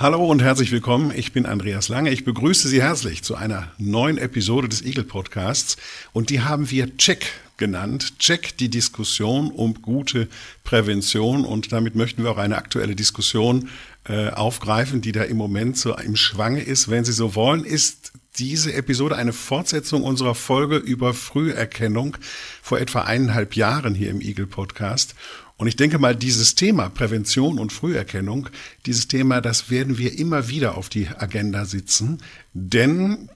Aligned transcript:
Hallo 0.00 0.24
und 0.24 0.40
herzlich 0.40 0.70
willkommen. 0.70 1.12
Ich 1.12 1.32
bin 1.32 1.44
Andreas 1.44 1.88
Lange. 1.88 2.10
Ich 2.10 2.24
begrüße 2.24 2.68
Sie 2.68 2.80
herzlich 2.80 3.24
zu 3.24 3.34
einer 3.34 3.72
neuen 3.78 4.16
Episode 4.16 4.68
des 4.68 4.80
Eagle 4.82 5.02
Podcasts. 5.02 5.76
Und 6.12 6.30
die 6.30 6.40
haben 6.40 6.70
wir 6.70 6.96
Check 6.98 7.26
genannt. 7.56 8.16
Check 8.20 8.56
die 8.58 8.68
Diskussion 8.68 9.50
um 9.50 9.82
gute 9.82 10.28
Prävention. 10.62 11.44
Und 11.44 11.72
damit 11.72 11.96
möchten 11.96 12.22
wir 12.22 12.30
auch 12.30 12.38
eine 12.38 12.58
aktuelle 12.58 12.94
Diskussion 12.94 13.70
äh, 14.08 14.28
aufgreifen, 14.28 15.00
die 15.00 15.10
da 15.10 15.24
im 15.24 15.36
Moment 15.36 15.76
so 15.76 15.96
im 15.96 16.14
Schwange 16.14 16.60
ist. 16.62 16.88
Wenn 16.88 17.04
Sie 17.04 17.12
so 17.12 17.34
wollen, 17.34 17.64
ist 17.64 18.12
diese 18.36 18.74
Episode 18.74 19.16
eine 19.16 19.32
Fortsetzung 19.32 20.04
unserer 20.04 20.36
Folge 20.36 20.76
über 20.76 21.12
Früherkennung 21.12 22.16
vor 22.62 22.78
etwa 22.78 23.00
eineinhalb 23.00 23.56
Jahren 23.56 23.96
hier 23.96 24.10
im 24.10 24.20
Eagle 24.20 24.46
Podcast. 24.46 25.16
Und 25.58 25.66
ich 25.66 25.76
denke 25.76 25.98
mal, 25.98 26.14
dieses 26.14 26.54
Thema 26.54 26.88
Prävention 26.88 27.58
und 27.58 27.72
Früherkennung, 27.72 28.48
dieses 28.86 29.08
Thema, 29.08 29.40
das 29.40 29.70
werden 29.70 29.98
wir 29.98 30.16
immer 30.16 30.48
wieder 30.48 30.78
auf 30.78 30.88
die 30.88 31.08
Agenda 31.08 31.64
sitzen, 31.64 32.22
denn 32.54 33.28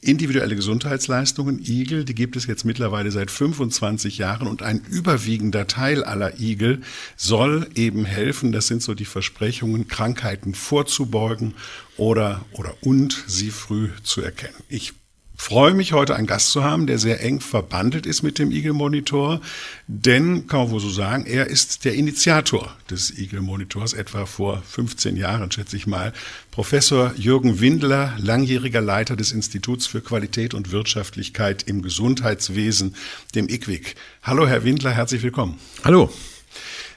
individuelle 0.00 0.56
Gesundheitsleistungen, 0.56 1.58
Igel, 1.62 2.06
die 2.06 2.14
gibt 2.14 2.34
es 2.36 2.46
jetzt 2.46 2.64
mittlerweile 2.64 3.10
seit 3.10 3.30
25 3.30 4.16
Jahren 4.16 4.48
und 4.48 4.62
ein 4.62 4.80
überwiegender 4.88 5.66
Teil 5.66 6.02
aller 6.02 6.40
Igel 6.40 6.80
soll 7.16 7.68
eben 7.74 8.06
helfen, 8.06 8.52
das 8.52 8.66
sind 8.66 8.82
so 8.82 8.94
die 8.94 9.04
Versprechungen, 9.04 9.86
Krankheiten 9.86 10.54
vorzubeugen 10.54 11.52
oder, 11.98 12.44
oder 12.52 12.74
und 12.80 13.22
sie 13.26 13.50
früh 13.50 13.90
zu 14.02 14.22
erkennen. 14.22 14.56
Ich 14.70 14.94
freue 15.40 15.72
mich 15.72 15.94
heute 15.94 16.14
einen 16.16 16.26
Gast 16.26 16.52
zu 16.52 16.62
haben, 16.62 16.86
der 16.86 16.98
sehr 16.98 17.22
eng 17.22 17.40
verbandelt 17.40 18.04
ist 18.04 18.22
mit 18.22 18.38
dem 18.38 18.52
Eagle 18.52 18.74
Monitor, 18.74 19.40
denn 19.86 20.46
kann 20.46 20.60
man 20.60 20.70
wohl 20.70 20.80
so 20.80 20.90
sagen, 20.90 21.24
er 21.24 21.46
ist 21.46 21.86
der 21.86 21.94
Initiator 21.94 22.76
des 22.90 23.18
Eagle 23.18 23.40
Monitors, 23.40 23.94
etwa 23.94 24.26
vor 24.26 24.62
15 24.68 25.16
Jahren, 25.16 25.50
schätze 25.50 25.76
ich 25.76 25.86
mal. 25.86 26.12
Professor 26.50 27.14
Jürgen 27.16 27.58
Windler, 27.58 28.14
langjähriger 28.18 28.82
Leiter 28.82 29.16
des 29.16 29.32
Instituts 29.32 29.86
für 29.86 30.02
Qualität 30.02 30.52
und 30.52 30.72
Wirtschaftlichkeit 30.72 31.62
im 31.62 31.80
Gesundheitswesen, 31.80 32.94
dem 33.34 33.48
IQWIC. 33.48 33.94
Hallo, 34.22 34.46
Herr 34.46 34.62
Windler, 34.64 34.90
herzlich 34.90 35.22
willkommen. 35.22 35.58
Hallo. 35.82 36.10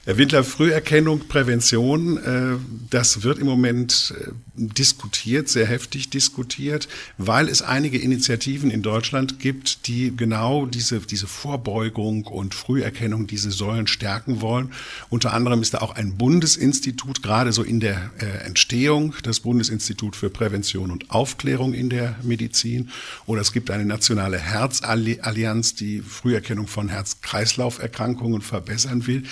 Herr 0.06 0.18
Windler, 0.18 0.44
Früherkennung, 0.44 1.28
Prävention, 1.28 2.18
äh, 2.18 2.58
das 2.90 3.22
wird 3.22 3.38
im 3.38 3.46
Moment 3.46 4.12
äh, 4.20 4.32
diskutiert, 4.54 5.48
sehr 5.48 5.64
heftig 5.64 6.10
diskutiert, 6.10 6.88
weil 7.16 7.48
es 7.48 7.62
einige 7.62 7.96
Initiativen 7.96 8.70
in 8.70 8.82
Deutschland 8.82 9.40
gibt, 9.40 9.86
die 9.86 10.14
genau 10.14 10.66
diese, 10.66 11.00
diese 11.00 11.26
Vorbeugung 11.26 12.26
und 12.26 12.54
Früherkennung, 12.54 13.26
diese 13.26 13.50
Säulen 13.50 13.86
stärken 13.86 14.42
wollen. 14.42 14.72
Unter 15.08 15.32
anderem 15.32 15.62
ist 15.62 15.72
da 15.72 15.78
auch 15.78 15.94
ein 15.94 16.18
Bundesinstitut, 16.18 17.22
gerade 17.22 17.54
so 17.54 17.62
in 17.62 17.80
der 17.80 18.10
äh, 18.18 18.44
Entstehung, 18.44 19.14
das 19.22 19.40
Bundesinstitut 19.40 20.16
für 20.16 20.28
Prävention 20.28 20.90
und 20.90 21.12
Aufklärung 21.12 21.72
in 21.72 21.88
der 21.88 22.16
Medizin. 22.22 22.90
Oder 23.24 23.40
es 23.40 23.52
gibt 23.54 23.70
eine 23.70 23.86
nationale 23.86 24.38
Herzallianz, 24.38 25.76
die 25.76 26.02
Früherkennung 26.02 26.66
von 26.66 26.90
Herz-Kreislauf-Erkrankungen 26.90 28.42
verbessern 28.42 29.06
will. 29.06 29.22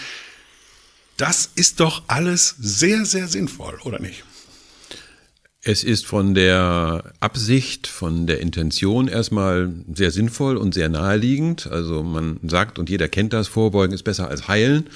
Das 1.17 1.51
ist 1.55 1.81
doch 1.81 2.03
alles 2.09 2.55
sehr, 2.59 3.05
sehr 3.05 3.29
sinnvoll, 3.29 3.79
oder 3.85 4.01
nicht? 4.01 4.25
Es 5.65 5.85
ist 5.85 6.07
von 6.07 6.35
der 6.35 7.13
Absicht, 7.21 7.87
von 7.87 8.27
der 8.27 8.41
Intention 8.41 9.07
erstmal 9.07 9.73
sehr 9.95 10.11
sinnvoll 10.11 10.57
und 10.57 10.75
sehr 10.75 10.89
naheliegend. 10.89 11.69
Also 11.69 12.03
man 12.03 12.41
sagt, 12.43 12.81
und 12.81 12.91
jeder 12.91 13.09
kennt 13.09 13.33
das, 13.33 13.47
Vorbeugen 13.47 13.95
ist 13.95 14.03
besser 14.03 14.29
als 14.29 14.49
heilen. 14.49 14.89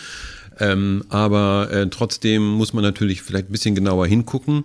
Ähm, 0.59 1.05
aber 1.09 1.69
äh, 1.71 1.89
trotzdem 1.89 2.43
muss 2.43 2.73
man 2.73 2.83
natürlich 2.83 3.23
vielleicht 3.23 3.49
ein 3.49 3.53
bisschen 3.53 3.75
genauer 3.75 4.07
hingucken, 4.07 4.65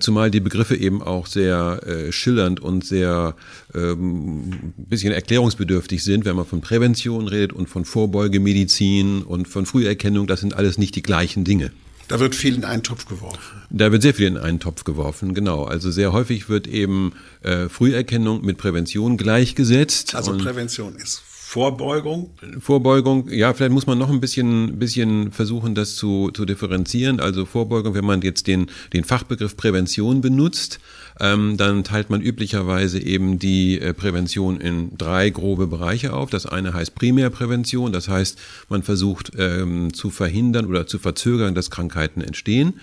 zumal 0.00 0.30
die 0.30 0.40
Begriffe 0.40 0.76
eben 0.76 1.02
auch 1.02 1.26
sehr 1.26 1.80
äh, 1.86 2.12
schillernd 2.12 2.60
und 2.60 2.84
sehr 2.84 3.34
ähm, 3.74 4.72
bisschen 4.76 5.12
erklärungsbedürftig 5.12 6.02
sind, 6.02 6.24
wenn 6.24 6.36
man 6.36 6.46
von 6.46 6.60
Prävention 6.60 7.28
redet 7.28 7.52
und 7.52 7.68
von 7.68 7.84
Vorbeugemedizin 7.84 9.22
und 9.22 9.48
von 9.48 9.66
Früherkennung. 9.66 10.26
Das 10.26 10.40
sind 10.40 10.54
alles 10.54 10.78
nicht 10.78 10.96
die 10.96 11.02
gleichen 11.02 11.44
Dinge. 11.44 11.70
Da 12.08 12.20
wird 12.20 12.34
viel 12.34 12.54
in 12.54 12.64
einen 12.64 12.82
Topf 12.82 13.06
geworfen. 13.06 13.62
Da 13.68 13.92
wird 13.92 14.00
sehr 14.00 14.14
viel 14.14 14.26
in 14.26 14.38
einen 14.38 14.60
Topf 14.60 14.84
geworfen, 14.84 15.34
genau. 15.34 15.64
Also 15.64 15.90
sehr 15.90 16.12
häufig 16.12 16.48
wird 16.48 16.66
eben 16.66 17.12
äh, 17.42 17.68
Früherkennung 17.68 18.44
mit 18.44 18.56
Prävention 18.56 19.18
gleichgesetzt. 19.18 20.14
Also 20.14 20.36
Prävention 20.38 20.96
ist 20.96 21.22
Vorbeugung? 21.48 22.28
Vorbeugung, 22.60 23.30
ja, 23.30 23.54
vielleicht 23.54 23.72
muss 23.72 23.86
man 23.86 23.96
noch 23.96 24.10
ein 24.10 24.20
bisschen, 24.20 24.78
bisschen 24.78 25.32
versuchen, 25.32 25.74
das 25.74 25.96
zu, 25.96 26.30
zu 26.30 26.44
differenzieren. 26.44 27.20
Also 27.20 27.46
Vorbeugung, 27.46 27.94
wenn 27.94 28.04
man 28.04 28.20
jetzt 28.20 28.48
den, 28.48 28.66
den 28.92 29.02
Fachbegriff 29.02 29.56
Prävention 29.56 30.20
benutzt, 30.20 30.78
ähm, 31.18 31.56
dann 31.56 31.84
teilt 31.84 32.10
man 32.10 32.20
üblicherweise 32.20 33.00
eben 33.00 33.38
die 33.38 33.80
äh, 33.80 33.94
Prävention 33.94 34.60
in 34.60 34.94
drei 34.98 35.30
grobe 35.30 35.66
Bereiche 35.68 36.12
auf. 36.12 36.28
Das 36.28 36.44
eine 36.44 36.74
heißt 36.74 36.94
Primärprävention, 36.94 37.94
das 37.94 38.08
heißt, 38.08 38.38
man 38.68 38.82
versucht 38.82 39.32
ähm, 39.38 39.94
zu 39.94 40.10
verhindern 40.10 40.66
oder 40.66 40.86
zu 40.86 40.98
verzögern, 40.98 41.54
dass 41.54 41.70
Krankheiten 41.70 42.20
entstehen. 42.20 42.74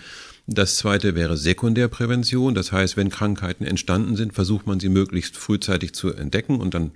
Das 0.47 0.77
zweite 0.77 1.13
wäre 1.13 1.37
Sekundärprävention. 1.37 2.55
Das 2.55 2.71
heißt, 2.71 2.97
wenn 2.97 3.09
Krankheiten 3.09 3.63
entstanden 3.63 4.15
sind, 4.15 4.33
versucht 4.33 4.65
man 4.65 4.79
sie 4.79 4.89
möglichst 4.89 5.37
frühzeitig 5.37 5.93
zu 5.93 6.13
entdecken 6.13 6.59
und 6.59 6.73
dann 6.73 6.91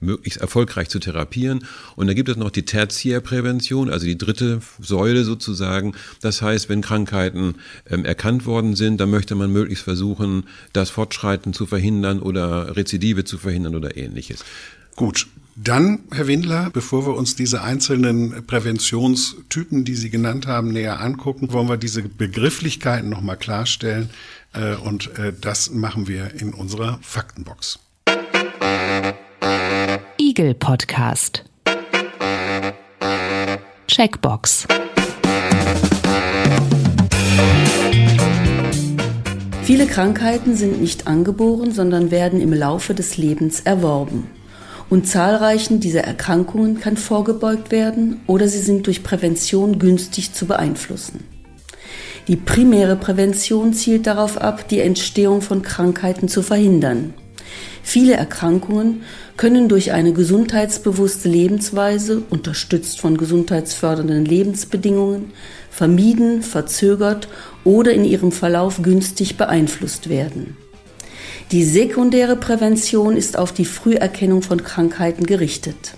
möglichst 0.00 0.40
erfolgreich 0.40 0.88
zu 0.88 0.98
therapieren. 0.98 1.66
Und 1.96 2.06
da 2.06 2.14
gibt 2.14 2.28
es 2.28 2.36
noch 2.36 2.50
die 2.50 2.64
Tertiärprävention, 2.64 3.90
also 3.90 4.06
die 4.06 4.18
dritte 4.18 4.60
Säule 4.80 5.24
sozusagen. 5.24 5.94
Das 6.20 6.42
heißt, 6.42 6.68
wenn 6.68 6.80
Krankheiten 6.80 7.56
ähm, 7.88 8.04
erkannt 8.04 8.46
worden 8.46 8.76
sind, 8.76 9.00
dann 9.00 9.10
möchte 9.10 9.34
man 9.34 9.52
möglichst 9.52 9.84
versuchen, 9.84 10.44
das 10.72 10.90
Fortschreiten 10.90 11.52
zu 11.52 11.66
verhindern 11.66 12.20
oder 12.20 12.76
Rezidive 12.76 13.24
zu 13.24 13.38
verhindern 13.38 13.74
oder 13.74 13.96
ähnliches. 13.96 14.44
Gut, 14.96 15.26
dann, 15.56 16.00
Herr 16.10 16.26
Windler, 16.26 16.70
bevor 16.72 17.06
wir 17.06 17.14
uns 17.14 17.36
diese 17.36 17.62
einzelnen 17.62 18.46
Präventionstypen, 18.46 19.84
die 19.84 19.94
Sie 19.94 20.08
genannt 20.08 20.46
haben, 20.46 20.72
näher 20.72 21.00
angucken, 21.00 21.52
wollen 21.52 21.68
wir 21.68 21.76
diese 21.76 22.02
Begrifflichkeiten 22.02 23.10
nochmal 23.10 23.36
klarstellen. 23.36 24.10
Äh, 24.54 24.76
und 24.76 25.18
äh, 25.18 25.32
das 25.38 25.70
machen 25.70 26.08
wir 26.08 26.34
in 26.40 26.54
unserer 26.54 26.98
Faktenbox. 27.02 27.78
Spiegel 30.30 30.54
Podcast. 30.54 31.44
Checkbox. 33.88 34.68
Viele 39.64 39.86
Krankheiten 39.86 40.54
sind 40.54 40.80
nicht 40.80 41.08
angeboren, 41.08 41.72
sondern 41.72 42.12
werden 42.12 42.40
im 42.40 42.52
Laufe 42.52 42.94
des 42.94 43.16
Lebens 43.16 43.58
erworben. 43.58 44.30
Und 44.88 45.08
zahlreichen 45.08 45.80
dieser 45.80 46.04
Erkrankungen 46.04 46.78
kann 46.78 46.96
vorgebeugt 46.96 47.72
werden 47.72 48.20
oder 48.28 48.46
sie 48.46 48.60
sind 48.60 48.86
durch 48.86 49.02
Prävention 49.02 49.80
günstig 49.80 50.32
zu 50.32 50.46
beeinflussen. 50.46 51.24
Die 52.28 52.36
primäre 52.36 52.94
Prävention 52.94 53.72
zielt 53.72 54.06
darauf 54.06 54.38
ab, 54.38 54.68
die 54.68 54.78
Entstehung 54.78 55.42
von 55.42 55.62
Krankheiten 55.62 56.28
zu 56.28 56.42
verhindern. 56.42 57.14
Viele 57.82 58.14
Erkrankungen 58.14 59.02
können 59.40 59.70
durch 59.70 59.92
eine 59.92 60.12
gesundheitsbewusste 60.12 61.30
Lebensweise, 61.30 62.20
unterstützt 62.28 63.00
von 63.00 63.16
gesundheitsfördernden 63.16 64.26
Lebensbedingungen, 64.26 65.32
vermieden, 65.70 66.42
verzögert 66.42 67.26
oder 67.64 67.90
in 67.94 68.04
ihrem 68.04 68.32
Verlauf 68.32 68.82
günstig 68.82 69.38
beeinflusst 69.38 70.10
werden. 70.10 70.58
Die 71.52 71.64
sekundäre 71.64 72.36
Prävention 72.36 73.16
ist 73.16 73.38
auf 73.38 73.52
die 73.52 73.64
Früherkennung 73.64 74.42
von 74.42 74.62
Krankheiten 74.62 75.24
gerichtet. 75.24 75.94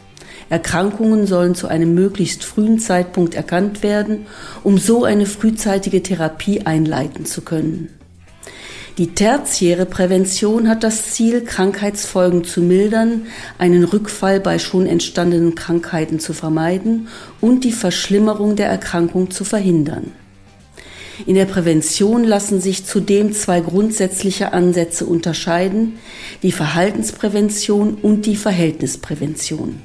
Erkrankungen 0.49 1.27
sollen 1.27 1.57
zu 1.57 1.67
einem 1.67 1.97
möglichst 1.97 2.45
frühen 2.45 2.79
Zeitpunkt 2.79 3.35
erkannt 3.35 3.83
werden, 3.83 4.27
um 4.63 4.79
so 4.79 5.03
eine 5.03 5.27
frühzeitige 5.27 6.01
Therapie 6.01 6.65
einleiten 6.65 7.27
zu 7.27 7.41
können. 7.41 7.89
Die 8.99 9.15
tertiäre 9.15 9.87
Prävention 9.87 10.69
hat 10.69 10.85
das 10.85 11.13
Ziel, 11.13 11.41
Krankheitsfolgen 11.41 12.45
zu 12.45 12.61
mildern, 12.61 13.23
einen 13.57 13.85
Rückfall 13.85 14.39
bei 14.39 14.59
schon 14.59 14.87
entstandenen 14.87 15.55
Krankheiten 15.55 16.21
zu 16.21 16.35
vermeiden 16.35 17.09
und 17.41 17.65
die 17.65 17.73
Verschlimmerung 17.73 18.55
der 18.55 18.67
Erkrankung 18.67 19.31
zu 19.31 19.45
verhindern. 19.45 20.13
In 21.25 21.37
der 21.37 21.47
Prävention 21.47 22.25
lassen 22.25 22.61
sich 22.61 22.85
zudem 22.85 23.33
zwei 23.33 23.61
grundsätzliche 23.61 24.53
Ansätze 24.53 25.07
unterscheiden, 25.07 25.95
die 26.43 26.53
Verhaltensprävention 26.53 27.95
und 27.95 28.27
die 28.27 28.37
Verhältnisprävention. 28.37 29.81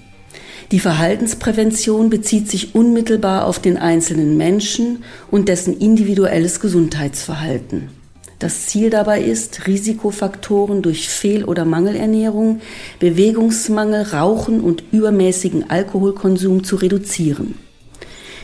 Die 0.71 0.81
Verhaltensprävention 0.81 2.09
bezieht 2.09 2.49
sich 2.49 2.75
unmittelbar 2.75 3.45
auf 3.45 3.59
den 3.59 3.77
einzelnen 3.77 4.35
Menschen 4.35 5.05
und 5.31 5.47
dessen 5.47 5.77
individuelles 5.77 6.59
Gesundheitsverhalten. 6.59 7.96
Das 8.39 8.67
Ziel 8.67 8.91
dabei 8.91 9.21
ist, 9.21 9.65
Risikofaktoren 9.65 10.83
durch 10.83 11.09
Fehl- 11.09 11.45
oder 11.45 11.65
Mangelernährung, 11.65 12.61
Bewegungsmangel, 12.99 14.03
Rauchen 14.03 14.61
und 14.61 14.83
übermäßigen 14.91 15.71
Alkoholkonsum 15.71 16.63
zu 16.63 16.75
reduzieren. 16.75 17.55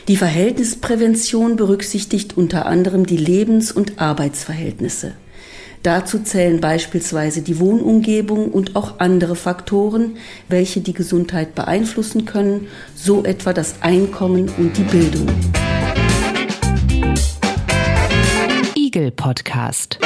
Die 0.08 0.16
Verhältnisprävention 0.16 1.56
berücksichtigt 1.56 2.36
unter 2.36 2.66
anderem 2.66 3.06
die 3.06 3.16
Lebens- 3.16 3.70
und 3.70 4.00
Arbeitsverhältnisse. 4.00 5.12
Dazu 5.84 6.18
zählen 6.18 6.60
beispielsweise 6.60 7.42
die 7.42 7.60
Wohnumgebung 7.60 8.50
und 8.50 8.74
auch 8.74 8.98
andere 9.00 9.36
Faktoren, 9.36 10.16
welche 10.48 10.80
die 10.80 10.94
Gesundheit 10.94 11.54
beeinflussen 11.54 12.24
können, 12.24 12.66
so 12.96 13.22
etwa 13.22 13.52
das 13.52 13.76
Einkommen 13.80 14.50
und 14.58 14.76
die 14.76 14.82
Bildung. 14.82 15.28
Igel 18.94 19.10
Podcast. 19.10 19.98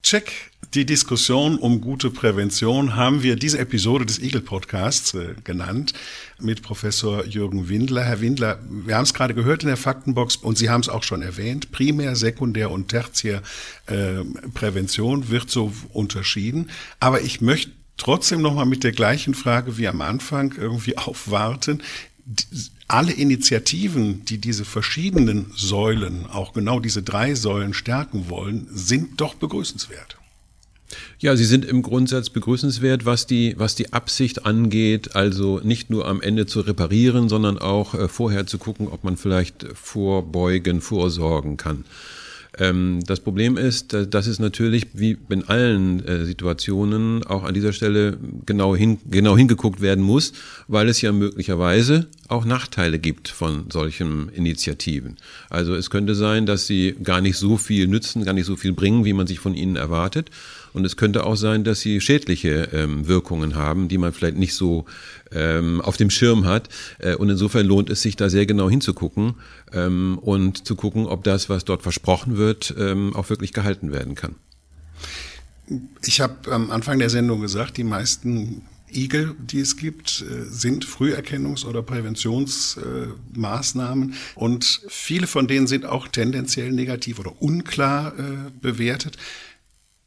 Check 0.00 0.30
die 0.74 0.86
Diskussion 0.86 1.58
um 1.58 1.80
gute 1.80 2.08
Prävention 2.08 2.94
haben 2.94 3.24
wir 3.24 3.34
diese 3.34 3.58
Episode 3.58 4.06
des 4.06 4.20
Eagle 4.20 4.42
Podcasts 4.42 5.12
äh, 5.14 5.34
genannt 5.42 5.92
mit 6.38 6.62
Professor 6.62 7.24
Jürgen 7.24 7.68
Windler. 7.68 8.04
Herr 8.04 8.20
Windler, 8.20 8.60
wir 8.68 8.94
haben 8.94 9.02
es 9.02 9.12
gerade 9.12 9.34
gehört 9.34 9.64
in 9.64 9.70
der 9.70 9.76
Faktenbox 9.76 10.36
und 10.36 10.56
Sie 10.56 10.70
haben 10.70 10.82
es 10.82 10.88
auch 10.88 11.02
schon 11.02 11.22
erwähnt. 11.22 11.72
Primär, 11.72 12.14
Sekundär 12.14 12.70
und 12.70 12.90
Tertiär 12.90 13.42
äh, 13.86 14.22
Prävention 14.54 15.30
wird 15.30 15.50
so 15.50 15.72
unterschieden. 15.92 16.70
Aber 17.00 17.22
ich 17.22 17.40
möchte 17.40 17.72
trotzdem 17.96 18.40
nochmal 18.40 18.66
mit 18.66 18.84
der 18.84 18.92
gleichen 18.92 19.34
Frage 19.34 19.78
wie 19.78 19.88
am 19.88 20.00
Anfang 20.00 20.54
irgendwie 20.56 20.96
aufwarten 20.96 21.82
alle 22.88 23.12
Initiativen, 23.12 24.24
die 24.24 24.38
diese 24.38 24.64
verschiedenen 24.64 25.52
Säulen, 25.56 26.26
auch 26.26 26.52
genau 26.52 26.80
diese 26.80 27.02
drei 27.02 27.34
Säulen 27.34 27.74
stärken 27.74 28.28
wollen, 28.28 28.66
sind 28.70 29.20
doch 29.20 29.34
begrüßenswert. 29.34 30.18
Ja, 31.18 31.36
sie 31.36 31.44
sind 31.44 31.64
im 31.64 31.82
Grundsatz 31.82 32.30
begrüßenswert, 32.30 33.06
was 33.06 33.26
die, 33.26 33.54
was 33.56 33.74
die 33.74 33.92
Absicht 33.92 34.46
angeht, 34.46 35.16
also 35.16 35.60
nicht 35.64 35.90
nur 35.90 36.06
am 36.06 36.20
Ende 36.20 36.46
zu 36.46 36.60
reparieren, 36.60 37.28
sondern 37.28 37.58
auch 37.58 37.94
äh, 37.94 38.08
vorher 38.08 38.46
zu 38.46 38.58
gucken, 38.58 38.88
ob 38.88 39.04
man 39.04 39.16
vielleicht 39.16 39.66
vorbeugen, 39.74 40.80
vorsorgen 40.80 41.56
kann. 41.56 41.84
Ähm, 42.58 43.00
das 43.06 43.20
Problem 43.20 43.56
ist, 43.56 43.96
dass 44.10 44.26
es 44.26 44.38
natürlich 44.38 44.88
wie 44.92 45.16
in 45.28 45.48
allen 45.48 46.04
äh, 46.04 46.24
Situationen 46.24 47.24
auch 47.24 47.42
an 47.42 47.54
dieser 47.54 47.72
Stelle 47.72 48.16
genau, 48.46 48.76
hin, 48.76 48.98
genau 49.10 49.36
hingeguckt 49.36 49.80
werden 49.80 50.04
muss, 50.04 50.32
weil 50.68 50.88
es 50.88 51.00
ja 51.00 51.12
möglicherweise 51.12 52.06
auch 52.28 52.44
Nachteile 52.44 52.98
gibt 52.98 53.28
von 53.28 53.70
solchen 53.70 54.28
Initiativen. 54.30 55.16
Also 55.50 55.74
es 55.74 55.90
könnte 55.90 56.14
sein, 56.14 56.46
dass 56.46 56.66
sie 56.66 56.94
gar 57.02 57.20
nicht 57.20 57.36
so 57.36 57.56
viel 57.56 57.88
nützen, 57.88 58.24
gar 58.24 58.34
nicht 58.34 58.46
so 58.46 58.56
viel 58.56 58.72
bringen, 58.72 59.04
wie 59.04 59.12
man 59.12 59.26
sich 59.26 59.40
von 59.40 59.54
ihnen 59.54 59.76
erwartet. 59.76 60.30
Und 60.74 60.84
es 60.84 60.96
könnte 60.96 61.24
auch 61.24 61.36
sein, 61.36 61.64
dass 61.64 61.80
sie 61.80 62.00
schädliche 62.00 62.68
ähm, 62.72 63.06
Wirkungen 63.06 63.54
haben, 63.54 63.88
die 63.88 63.96
man 63.96 64.12
vielleicht 64.12 64.36
nicht 64.36 64.54
so 64.54 64.84
ähm, 65.32 65.80
auf 65.80 65.96
dem 65.96 66.10
Schirm 66.10 66.44
hat. 66.44 66.68
Äh, 66.98 67.14
und 67.14 67.30
insofern 67.30 67.64
lohnt 67.64 67.88
es 67.90 68.02
sich 68.02 68.16
da 68.16 68.28
sehr 68.28 68.44
genau 68.44 68.68
hinzugucken 68.68 69.34
ähm, 69.72 70.18
und 70.20 70.66
zu 70.66 70.74
gucken, 70.74 71.06
ob 71.06 71.22
das, 71.22 71.48
was 71.48 71.64
dort 71.64 71.82
versprochen 71.82 72.36
wird, 72.36 72.74
ähm, 72.76 73.14
auch 73.14 73.30
wirklich 73.30 73.52
gehalten 73.52 73.92
werden 73.92 74.16
kann. 74.16 74.34
Ich 76.04 76.20
habe 76.20 76.52
am 76.52 76.72
Anfang 76.72 76.98
der 76.98 77.08
Sendung 77.08 77.40
gesagt, 77.40 77.76
die 77.76 77.84
meisten 77.84 78.62
Igel, 78.92 79.36
die 79.38 79.60
es 79.60 79.76
gibt, 79.76 80.22
äh, 80.22 80.42
sind 80.44 80.84
Früherkennungs- 80.84 81.64
oder 81.64 81.82
Präventionsmaßnahmen 81.82 84.14
und 84.34 84.82
viele 84.88 85.28
von 85.28 85.46
denen 85.46 85.66
sind 85.66 85.86
auch 85.86 86.08
tendenziell 86.08 86.70
negativ 86.72 87.18
oder 87.18 87.40
unklar 87.40 88.12
äh, 88.18 88.50
bewertet. 88.60 89.16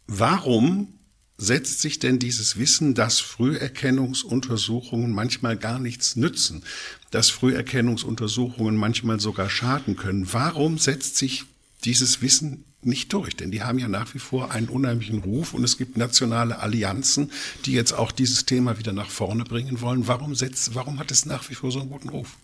Warum 0.07 0.93
setzt 1.37 1.81
sich 1.81 1.99
denn 1.99 2.17
dieses 2.17 2.57
Wissen, 2.57 2.95
dass 2.95 3.19
Früherkennungsuntersuchungen 3.19 5.11
manchmal 5.11 5.55
gar 5.57 5.79
nichts 5.79 6.15
nützen, 6.15 6.63
dass 7.11 7.29
Früherkennungsuntersuchungen 7.29 8.75
manchmal 8.75 9.19
sogar 9.19 9.49
schaden 9.49 9.95
können? 9.95 10.31
Warum 10.33 10.77
setzt 10.77 11.17
sich 11.17 11.45
dieses 11.83 12.21
Wissen 12.21 12.63
nicht 12.81 13.11
durch, 13.13 13.35
denn 13.35 13.51
die 13.51 13.63
haben 13.63 13.79
ja 13.79 13.87
nach 13.87 14.13
wie 14.13 14.19
vor 14.19 14.51
einen 14.51 14.69
unheimlichen 14.69 15.19
Ruf 15.19 15.53
und 15.53 15.63
es 15.63 15.77
gibt 15.77 15.97
nationale 15.97 16.59
Allianzen, 16.59 17.31
die 17.65 17.73
jetzt 17.73 17.91
auch 17.91 18.11
dieses 18.11 18.45
Thema 18.45 18.79
wieder 18.79 18.93
nach 18.93 19.09
vorne 19.09 19.43
bringen 19.43 19.81
wollen. 19.81 20.07
Warum 20.07 20.35
setzt, 20.35 20.73
warum 20.75 20.99
hat 20.99 21.11
es 21.11 21.25
nach 21.25 21.49
wie 21.49 21.55
vor 21.55 21.71
so 21.71 21.81
einen 21.81 21.89
guten 21.89 22.09
Ruf? 22.09 22.37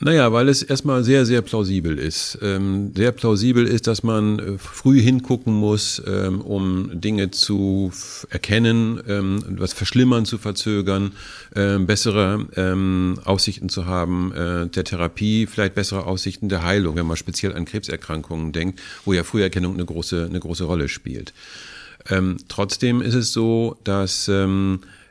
Naja, 0.00 0.32
weil 0.32 0.48
es 0.48 0.62
erstmal 0.62 1.02
sehr, 1.02 1.26
sehr 1.26 1.42
plausibel 1.42 1.98
ist. 1.98 2.38
Ähm, 2.40 2.92
sehr 2.94 3.10
plausibel 3.10 3.66
ist, 3.66 3.88
dass 3.88 4.04
man 4.04 4.38
äh, 4.38 4.58
früh 4.58 5.00
hingucken 5.00 5.52
muss, 5.52 6.00
ähm, 6.06 6.40
um 6.40 7.00
Dinge 7.00 7.32
zu 7.32 7.90
erkennen, 8.30 9.02
ähm, 9.08 9.42
was 9.48 9.72
verschlimmern 9.72 10.24
zu 10.24 10.38
verzögern, 10.38 11.12
bessere 11.50 13.16
Aussichten 13.24 13.68
zu 13.68 13.86
haben 13.86 14.32
äh, 14.32 14.66
der 14.68 14.84
Therapie, 14.84 15.46
vielleicht 15.46 15.74
bessere 15.74 16.04
Aussichten 16.06 16.48
der 16.48 16.62
Heilung, 16.62 16.96
wenn 16.96 17.06
man 17.06 17.16
speziell 17.16 17.54
an 17.54 17.64
Krebserkrankungen 17.64 18.52
denkt, 18.52 18.80
wo 19.04 19.12
ja 19.12 19.24
Früherkennung 19.24 19.74
eine 19.74 19.84
große, 19.84 20.26
eine 20.28 20.38
große 20.38 20.64
Rolle 20.64 20.88
spielt. 20.88 21.32
Trotzdem 22.48 23.02
ist 23.02 23.14
es 23.14 23.32
so, 23.32 23.76
dass 23.84 24.30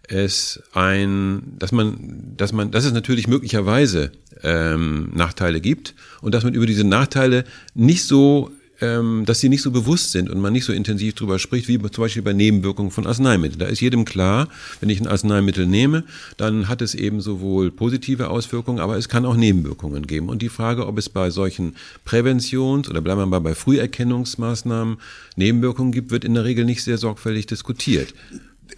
es 0.07 0.61
ein, 0.73 1.41
dass 1.59 1.71
man, 1.71 2.33
dass 2.37 2.53
man, 2.53 2.71
dass 2.71 2.85
es 2.85 2.93
natürlich 2.93 3.27
möglicherweise 3.27 4.11
ähm, 4.43 5.11
Nachteile 5.13 5.61
gibt 5.61 5.95
und 6.21 6.33
dass 6.33 6.43
man 6.43 6.53
über 6.53 6.65
diese 6.65 6.83
Nachteile 6.83 7.43
nicht 7.73 8.03
so 8.03 8.51
ähm, 8.81 9.23
dass 9.25 9.39
sie 9.39 9.49
nicht 9.49 9.61
so 9.61 9.71
bewusst 9.71 10.11
sind 10.11 10.29
und 10.29 10.39
man 10.39 10.53
nicht 10.53 10.65
so 10.65 10.73
intensiv 10.73 11.15
drüber 11.15 11.39
spricht, 11.39 11.67
wie 11.67 11.79
zum 11.79 12.03
Beispiel 12.03 12.21
bei 12.21 12.33
Nebenwirkungen 12.33 12.91
von 12.91 13.07
Arzneimitteln. 13.07 13.59
Da 13.59 13.65
ist 13.65 13.81
jedem 13.81 14.05
klar, 14.05 14.49
wenn 14.79 14.89
ich 14.89 14.99
ein 14.99 15.07
Arzneimittel 15.07 15.65
nehme, 15.65 16.03
dann 16.37 16.67
hat 16.67 16.81
es 16.81 16.93
eben 16.93 17.21
sowohl 17.21 17.71
positive 17.71 18.29
Auswirkungen, 18.29 18.79
aber 18.79 18.97
es 18.97 19.09
kann 19.09 19.25
auch 19.25 19.35
Nebenwirkungen 19.35 20.05
geben. 20.05 20.29
Und 20.29 20.41
die 20.41 20.49
Frage, 20.49 20.85
ob 20.85 20.97
es 20.97 21.09
bei 21.09 21.29
solchen 21.29 21.75
Präventions- 22.05 22.89
oder 22.89 23.01
bleiben 23.01 23.21
wir 23.21 23.25
mal 23.25 23.39
bei 23.39 23.55
Früherkennungsmaßnahmen 23.55 24.97
Nebenwirkungen 25.35 25.91
gibt, 25.91 26.11
wird 26.11 26.23
in 26.23 26.33
der 26.33 26.45
Regel 26.45 26.65
nicht 26.65 26.83
sehr 26.83 26.97
sorgfältig 26.97 27.47
diskutiert. 27.47 28.13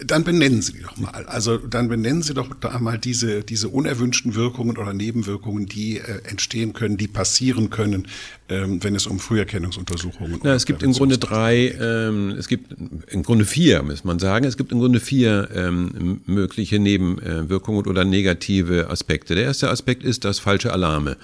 Dann 0.04 0.24
benennen 0.24 0.62
Sie 0.62 0.74
die 0.74 0.82
doch 0.82 0.96
mal. 0.96 1.26
Also 1.26 1.58
dann 1.58 1.88
benennen 1.88 2.22
Sie 2.22 2.34
doch 2.34 2.54
da 2.60 2.78
mal 2.78 2.98
diese, 2.98 3.42
diese 3.42 3.68
unerwünschten 3.68 4.34
Wirkungen 4.34 4.76
oder 4.76 4.92
Nebenwirkungen, 4.92 5.66
die 5.66 5.98
äh, 5.98 6.20
entstehen 6.24 6.72
können, 6.72 6.96
die 6.96 7.08
passieren 7.08 7.70
können, 7.70 8.06
ähm, 8.48 8.82
wenn 8.82 8.94
es 8.94 9.06
um 9.06 9.18
Früherkennungsuntersuchungen 9.18 10.40
Na, 10.42 10.54
es 10.54 10.66
gibt 10.66 10.82
im 10.82 10.92
Grunde 10.92 11.18
drei, 11.18 11.74
ähm, 11.80 12.30
es 12.38 12.48
gibt 12.48 12.74
im 13.08 13.22
Grunde 13.22 13.44
vier, 13.44 13.82
muss 13.82 14.04
man 14.04 14.18
sagen. 14.18 14.44
Es 14.44 14.56
gibt 14.56 14.72
im 14.72 14.78
Grunde 14.78 15.00
vier 15.00 15.48
ähm, 15.54 16.20
mögliche 16.26 16.78
Nebenwirkungen 16.78 17.86
oder 17.86 18.04
negative 18.04 18.90
Aspekte. 18.90 19.34
Der 19.34 19.44
erste 19.44 19.70
Aspekt 19.70 20.04
ist, 20.04 20.24
dass 20.24 20.38
falsche 20.38 20.72
Alarme 20.72 21.16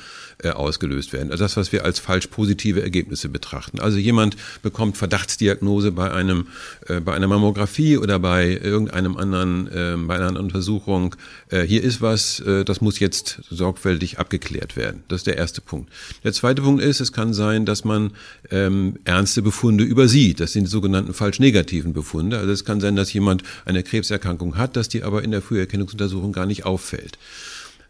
äh, 0.43 0.51
ausgelöst 0.51 1.13
werden. 1.13 1.31
Also 1.31 1.45
das, 1.45 1.57
was 1.57 1.73
wir 1.73 1.85
als 1.85 1.99
falsch 1.99 2.27
positive 2.27 2.83
Ergebnisse 2.83 3.29
betrachten. 3.29 3.81
Also 3.81 3.99
jemand 3.99 4.37
bekommt 4.63 4.97
Verdachtsdiagnose 4.97 5.93
bei 5.93 6.13
einem, 6.13 6.49
äh, 6.89 7.01
bei 7.01 7.15
einer 7.15 7.27
Mammographie 7.27 7.97
oder 7.97 8.19
bei 8.19 8.49
irgendeinem 8.49 9.17
anderen, 9.17 9.67
äh, 9.69 9.97
bei 9.97 10.17
einer 10.17 10.39
Untersuchung. 10.39 11.17
Äh, 11.49 11.63
hier 11.63 11.83
ist 11.83 12.01
was, 12.03 12.41
äh, 12.41 12.65
das 12.65 12.81
muss 12.81 12.99
jetzt 12.99 13.41
sorgfältig 13.51 14.19
abgeklärt 14.19 14.77
werden. 14.77 15.05
Das 15.09 15.21
ist 15.21 15.27
der 15.27 15.37
erste 15.37 15.61
Punkt. 15.61 15.91
Der 16.23 16.33
zweite 16.33 16.61
Punkt 16.61 16.83
ist, 16.83 17.01
es 17.01 17.13
kann 17.13 17.33
sein, 17.33 17.65
dass 17.65 17.85
man 17.85 18.13
ähm, 18.51 18.99
ernste 19.05 19.41
Befunde 19.43 19.85
übersieht. 19.85 20.41
Das 20.41 20.53
sind 20.53 20.65
die 20.65 20.71
sogenannten 20.71 21.15
falsch 21.15 21.39
negativen 21.39 21.93
Befunde. 21.93 22.39
Also 22.39 22.53
es 22.53 22.65
kann 22.65 22.81
sein, 22.81 22.97
dass 22.97 23.13
jemand 23.13 23.43
eine 23.65 23.83
Krebserkrankung 23.83 24.57
hat, 24.59 24.77
dass 24.77 24.89
die 24.89 25.03
aber 25.03 25.23
in 25.23 25.31
der 25.31 25.41
Früherkennungsuntersuchung 25.41 26.33
gar 26.33 26.47
nicht 26.47 26.67
auffällt. 26.67 27.19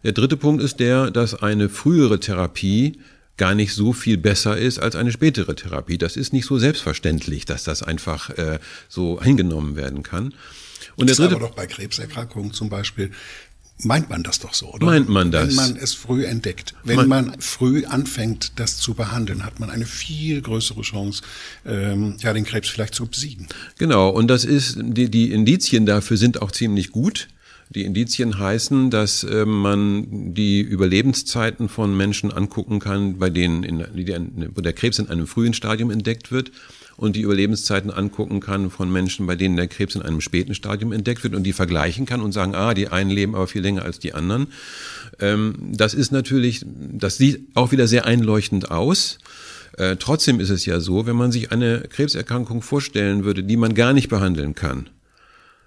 Der 0.06 0.12
dritte 0.12 0.36
Punkt 0.36 0.62
ist 0.62 0.78
der, 0.78 1.10
dass 1.10 1.34
eine 1.34 1.68
frühere 1.68 2.20
Therapie 2.20 3.00
gar 3.36 3.56
nicht 3.56 3.74
so 3.74 3.92
viel 3.92 4.16
besser 4.16 4.56
ist 4.56 4.78
als 4.78 4.94
eine 4.94 5.10
spätere 5.10 5.56
Therapie. 5.56 5.98
Das 5.98 6.16
ist 6.16 6.32
nicht 6.32 6.46
so 6.46 6.58
selbstverständlich, 6.58 7.44
dass 7.44 7.64
das 7.64 7.82
einfach 7.82 8.30
äh, 8.30 8.60
so 8.88 9.20
hingenommen 9.20 9.74
werden 9.74 10.04
kann. 10.04 10.32
Und 10.94 11.10
das 11.10 11.16
der 11.16 11.26
dritte, 11.26 11.38
ist 11.38 11.42
aber 11.42 11.48
doch 11.48 11.56
bei 11.56 11.66
Krebserkrankungen 11.66 12.52
zum 12.52 12.68
Beispiel 12.68 13.10
meint 13.82 14.08
man 14.08 14.22
das 14.22 14.38
doch 14.38 14.54
so, 14.54 14.72
oder? 14.72 14.86
Meint 14.86 15.08
man 15.08 15.32
das? 15.32 15.48
Wenn 15.48 15.56
man 15.56 15.76
es 15.76 15.94
früh 15.94 16.24
entdeckt, 16.24 16.74
wenn 16.84 16.96
man, 16.96 17.08
man 17.08 17.40
früh 17.40 17.84
anfängt, 17.84 18.60
das 18.60 18.76
zu 18.76 18.94
behandeln, 18.94 19.44
hat 19.44 19.58
man 19.58 19.70
eine 19.70 19.86
viel 19.86 20.40
größere 20.40 20.82
Chance, 20.82 21.22
ähm, 21.66 22.16
ja, 22.20 22.32
den 22.32 22.44
Krebs 22.44 22.68
vielleicht 22.68 22.94
zu 22.94 23.06
besiegen. 23.06 23.48
Genau, 23.76 24.10
und 24.10 24.28
das 24.28 24.44
ist 24.44 24.78
die, 24.80 25.10
die 25.10 25.32
Indizien 25.32 25.84
dafür 25.84 26.16
sind 26.16 26.40
auch 26.40 26.52
ziemlich 26.52 26.92
gut. 26.92 27.26
Die 27.70 27.84
Indizien 27.84 28.38
heißen, 28.38 28.90
dass 28.90 29.24
äh, 29.24 29.44
man 29.44 30.34
die 30.34 30.60
Überlebenszeiten 30.60 31.68
von 31.68 31.96
Menschen 31.96 32.30
angucken 32.30 32.78
kann, 32.78 33.18
bei 33.18 33.28
denen 33.28 33.64
in, 33.64 33.84
wo 34.54 34.60
der 34.60 34.72
Krebs 34.72 34.98
in 34.98 35.08
einem 35.08 35.26
frühen 35.26 35.52
Stadium 35.52 35.90
entdeckt 35.90 36.30
wird 36.30 36.52
und 36.96 37.16
die 37.16 37.22
Überlebenszeiten 37.22 37.90
angucken 37.90 38.40
kann 38.40 38.70
von 38.70 38.90
Menschen, 38.90 39.26
bei 39.26 39.36
denen 39.36 39.56
der 39.56 39.68
Krebs 39.68 39.94
in 39.94 40.02
einem 40.02 40.20
späten 40.20 40.54
Stadium 40.54 40.92
entdeckt 40.92 41.24
wird 41.24 41.34
und 41.34 41.42
die 41.42 41.52
vergleichen 41.52 42.06
kann 42.06 42.20
und 42.20 42.32
sagen, 42.32 42.54
ah, 42.54 42.72
die 42.72 42.88
einen 42.88 43.10
leben 43.10 43.34
aber 43.34 43.46
viel 43.46 43.62
länger 43.62 43.84
als 43.84 43.98
die 43.98 44.14
anderen. 44.14 44.48
Ähm, 45.18 45.54
das 45.72 45.92
ist 45.92 46.12
natürlich, 46.12 46.64
das 46.64 47.18
sieht 47.18 47.48
auch 47.54 47.72
wieder 47.72 47.88
sehr 47.88 48.06
einleuchtend 48.06 48.70
aus. 48.70 49.18
Äh, 49.76 49.96
trotzdem 49.96 50.40
ist 50.40 50.50
es 50.50 50.64
ja 50.66 50.80
so, 50.80 51.06
wenn 51.06 51.16
man 51.16 51.32
sich 51.32 51.52
eine 51.52 51.80
Krebserkrankung 51.80 52.62
vorstellen 52.62 53.24
würde, 53.24 53.42
die 53.42 53.56
man 53.56 53.74
gar 53.74 53.92
nicht 53.92 54.08
behandeln 54.08 54.54
kann, 54.54 54.88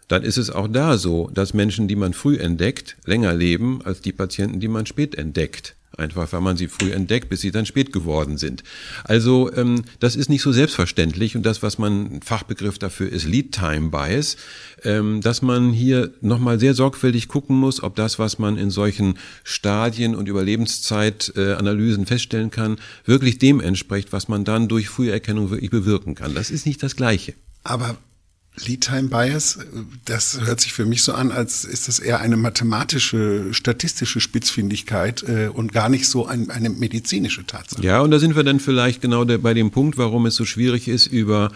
dann 0.10 0.24
ist 0.24 0.38
es 0.38 0.50
auch 0.50 0.68
da 0.68 0.98
so, 0.98 1.30
dass 1.34 1.54
Menschen, 1.54 1.88
die 1.88 1.96
man 1.96 2.14
früh 2.14 2.36
entdeckt, 2.38 2.98
länger 3.06 3.34
leben 3.34 3.82
als 3.86 4.02
die 4.02 4.12
Patienten, 4.12 4.60
die 4.60 4.68
man 4.68 4.86
spät 4.86 5.16
entdeckt. 5.16 5.76
Einfach 5.98 6.32
weil 6.32 6.42
man 6.42 6.56
sie 6.56 6.68
früh 6.68 6.92
entdeckt, 6.92 7.30
bis 7.30 7.42
sie 7.42 7.52
dann 7.52 7.66
spät 7.66 7.92
geworden 7.92 8.38
sind. 8.38 8.64
Also 9.04 9.52
ähm, 9.54 9.84
das 10.00 10.16
ist 10.16 10.30
nicht 10.30 10.42
so 10.42 10.52
selbstverständlich 10.52 11.36
und 11.36 11.44
das, 11.44 11.62
was 11.62 11.78
man 11.78 12.22
Fachbegriff 12.22 12.80
dafür 12.80 13.12
ist, 13.12 13.26
Lead 13.26 13.52
Time 13.52 13.90
Bias, 13.90 14.38
ähm, 14.84 15.20
dass 15.22 15.42
man 15.42 15.74
hier 15.74 16.12
nochmal 16.22 16.60
sehr 16.60 16.74
sorgfältig 16.74 17.28
gucken 17.28 17.58
muss, 17.58 17.84
ob 17.84 17.96
das, 17.96 18.18
was 18.18 18.40
man 18.40 18.58
in 18.58 18.70
solchen 18.70 19.16
Stadien 19.44 20.16
und 20.16 20.30
Überlebenszeitanalysen 20.30 22.04
äh, 22.04 22.08
feststellen 22.08 22.50
kann, 22.50 22.78
wirklich 23.06 23.38
dem 23.38 23.60
entspricht, 23.60 24.14
was 24.14 24.28
man 24.28 24.46
dann 24.46 24.70
durch 24.70 24.90
Früherkennung 24.90 25.50
wirklich 25.50 25.70
bewirken 25.70 26.16
kann. 26.16 26.34
Das 26.34 26.50
ist 26.50 26.66
nicht 26.66 26.82
das 26.82 26.96
Gleiche. 26.96 27.34
Aber 27.64 27.98
Lead 28.66 28.82
Time 28.82 29.10
Bias, 29.10 29.60
das 30.06 30.40
hört 30.42 30.62
sich 30.62 30.74
für 30.74 30.86
mich 30.86 31.04
so 31.04 31.14
an, 31.14 31.32
als 31.32 31.66
ist 31.66 31.88
das 31.88 32.00
eher 32.00 32.20
eine 32.20 32.38
mathematische, 32.38 33.54
statistische 33.54 34.20
Spitzfindigkeit 34.20 35.24
äh, 35.24 35.48
und 35.48 35.72
gar 35.72 35.90
nicht 35.90 36.08
so 36.08 36.26
ein, 36.26 36.50
eine 36.50 36.70
medizinische 36.70 37.46
Tatsache. 37.46 37.84
Ja, 37.84 38.02
und 38.02 38.12
da 38.12 38.20
sind 38.20 38.36
wir 38.36 38.44
dann 38.44 38.60
vielleicht 38.60 39.02
genau 39.02 39.24
der, 39.24 39.38
bei 39.38 39.54
dem 39.54 39.72
Punkt, 39.72 39.98
warum 39.98 40.26
es 40.26 40.36
so 40.36 40.46
schwierig 40.46 40.88
ist, 40.88 41.08
über 41.08 41.52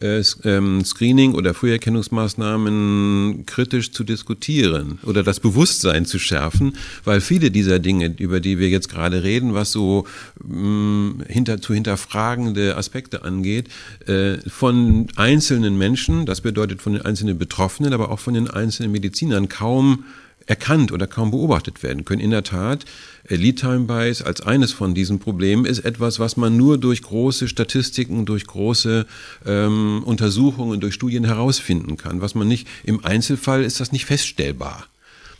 äh, 0.00 0.22
ähm, 0.44 0.84
Screening 0.84 1.34
oder 1.34 1.54
Früherkennungsmaßnahmen 1.54 3.44
kritisch 3.46 3.92
zu 3.92 4.04
diskutieren 4.04 4.98
oder 5.04 5.22
das 5.22 5.40
Bewusstsein 5.40 6.06
zu 6.06 6.18
schärfen, 6.18 6.74
weil 7.04 7.20
viele 7.20 7.50
dieser 7.50 7.78
Dinge, 7.78 8.14
über 8.18 8.40
die 8.40 8.58
wir 8.58 8.68
jetzt 8.68 8.88
gerade 8.88 9.22
reden, 9.22 9.54
was 9.54 9.72
so 9.72 10.06
mh, 10.44 10.58
mm, 10.58 11.22
hinter, 11.28 11.60
zu 11.60 11.74
hinterfragende 11.74 12.76
Aspekte 12.76 13.22
angeht, 13.24 13.68
äh, 14.06 14.38
von 14.48 15.08
einzelnen 15.16 15.78
Menschen, 15.78 16.26
das 16.26 16.40
bedeutet 16.40 16.82
von 16.82 16.92
den 16.92 17.02
einzelnen 17.02 17.38
Betroffenen, 17.38 17.92
aber 17.92 18.10
auch 18.10 18.20
von 18.20 18.34
den 18.34 18.48
einzelnen 18.48 18.92
Medizinern 18.92 19.48
kaum 19.48 20.04
erkannt 20.48 20.92
oder 20.92 21.06
kaum 21.06 21.30
beobachtet 21.30 21.82
werden 21.82 22.04
können. 22.04 22.22
In 22.22 22.30
der 22.30 22.42
Tat, 22.42 22.86
Lead 23.28 23.60
Time 23.60 23.80
Bias 23.80 24.22
als 24.22 24.40
eines 24.40 24.72
von 24.72 24.94
diesen 24.94 25.18
Problemen 25.18 25.66
ist 25.66 25.80
etwas, 25.80 26.18
was 26.18 26.38
man 26.38 26.56
nur 26.56 26.78
durch 26.78 27.02
große 27.02 27.48
Statistiken, 27.48 28.24
durch 28.24 28.46
große 28.46 29.06
ähm, 29.44 30.02
Untersuchungen, 30.04 30.80
durch 30.80 30.94
Studien 30.94 31.24
herausfinden 31.24 31.98
kann. 31.98 32.22
Was 32.22 32.34
man 32.34 32.48
nicht 32.48 32.66
im 32.84 33.04
Einzelfall 33.04 33.62
ist 33.62 33.78
das 33.80 33.92
nicht 33.92 34.06
feststellbar. 34.06 34.86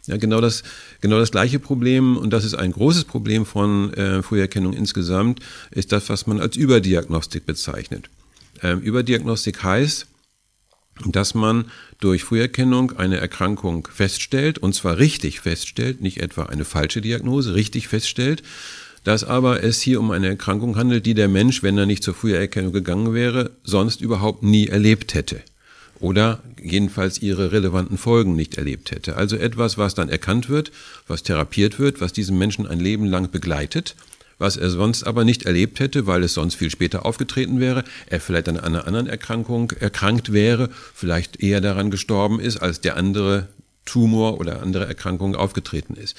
Ja, 0.07 0.19
genau 0.19 0.41
das, 0.41 0.63
genau 1.01 1.19
das 1.19 1.31
gleiche 1.31 1.59
Problem, 1.59 2.17
und 2.17 2.31
das 2.31 2.45
ist 2.45 2.55
ein 2.55 2.73
großes 2.73 3.05
Problem 3.05 3.47
von 3.47 3.93
äh, 3.95 4.23
Früherkennung 4.23 4.75
insgesamt, 4.75 5.41
ist 5.71 5.93
das, 5.93 6.09
was 6.09 6.27
man 6.27 6.41
als 6.41 6.57
Überdiagnostik 6.57 7.47
bezeichnet. 7.47 8.09
Ähm, 8.63 8.81
Überdiagnostik 8.81 9.63
heißt, 9.63 10.07
dass 11.07 11.35
man 11.35 11.67
durch 12.01 12.25
Früherkennung 12.25 12.97
eine 12.97 13.19
Erkrankung 13.19 13.89
feststellt, 13.93 14.59
und 14.59 14.75
zwar 14.75 14.99
richtig 14.99 15.41
feststellt, 15.41 16.01
nicht 16.01 16.19
etwa 16.19 16.45
eine 16.45 16.65
falsche 16.65 17.01
Diagnose, 17.01 17.55
richtig 17.55 17.89
feststellt, 17.89 18.43
dass 19.05 19.25
aber 19.25 19.63
es 19.63 19.81
hier 19.81 20.01
um 20.01 20.11
eine 20.11 20.29
Erkrankung 20.29 20.77
handelt, 20.77 21.07
die 21.07 21.15
der 21.15 21.29
Mensch, 21.29 21.63
wenn 21.63 21.79
er 21.79 21.87
nicht 21.87 22.03
zur 22.03 22.15
Früherkennung 22.15 22.73
gegangen 22.73 23.15
wäre, 23.15 23.53
sonst 23.65 24.01
überhaupt 24.01 24.43
nie 24.43 24.67
erlebt 24.67 25.15
hätte 25.15 25.41
oder 26.01 26.41
jedenfalls 26.63 27.21
ihre 27.21 27.53
relevanten 27.53 27.99
Folgen 27.99 28.37
nicht 28.37 28.57
erlebt 28.57 28.91
hätte. 28.91 29.17
Also 29.17 29.37
etwas, 29.37 29.79
was 29.79 29.95
dann 29.95 30.09
erkannt 30.09 30.49
wird, 30.49 30.71
was 31.07 31.23
therapiert 31.23 31.79
wird, 31.79 32.01
was 32.01 32.13
diesen 32.13 32.39
Menschen 32.39 32.67
ein 32.67 32.81
Leben 32.81 33.07
lang 33.07 33.31
begleitet 33.31 33.97
was 34.39 34.57
er 34.57 34.71
sonst 34.71 35.05
aber 35.05 35.25
nicht 35.25 35.45
erlebt 35.45 35.81
hätte, 35.81 36.07
weil 36.07 36.23
es 36.23 36.35
sonst 36.35 36.55
viel 36.55 36.71
später 36.71 37.05
aufgetreten 37.05 37.61
wäre, 37.61 37.85
er 38.07 38.21
vielleicht 38.21 38.49
an 38.49 38.59
einer 38.59 38.87
anderen 38.87 39.07
Erkrankung 39.07 39.73
erkrankt 39.73 40.33
wäre, 40.33 40.71
vielleicht 40.95 41.43
eher 41.43 41.61
daran 41.61 41.91
gestorben 41.91 42.41
ist, 42.41 42.59
als 42.59 42.81
der 42.81 42.97
andere 42.97 43.49
Tumor 43.85 44.39
oder 44.39 44.63
andere 44.63 44.87
Erkrankung 44.87 45.35
aufgetreten 45.35 45.95
ist. 45.95 46.17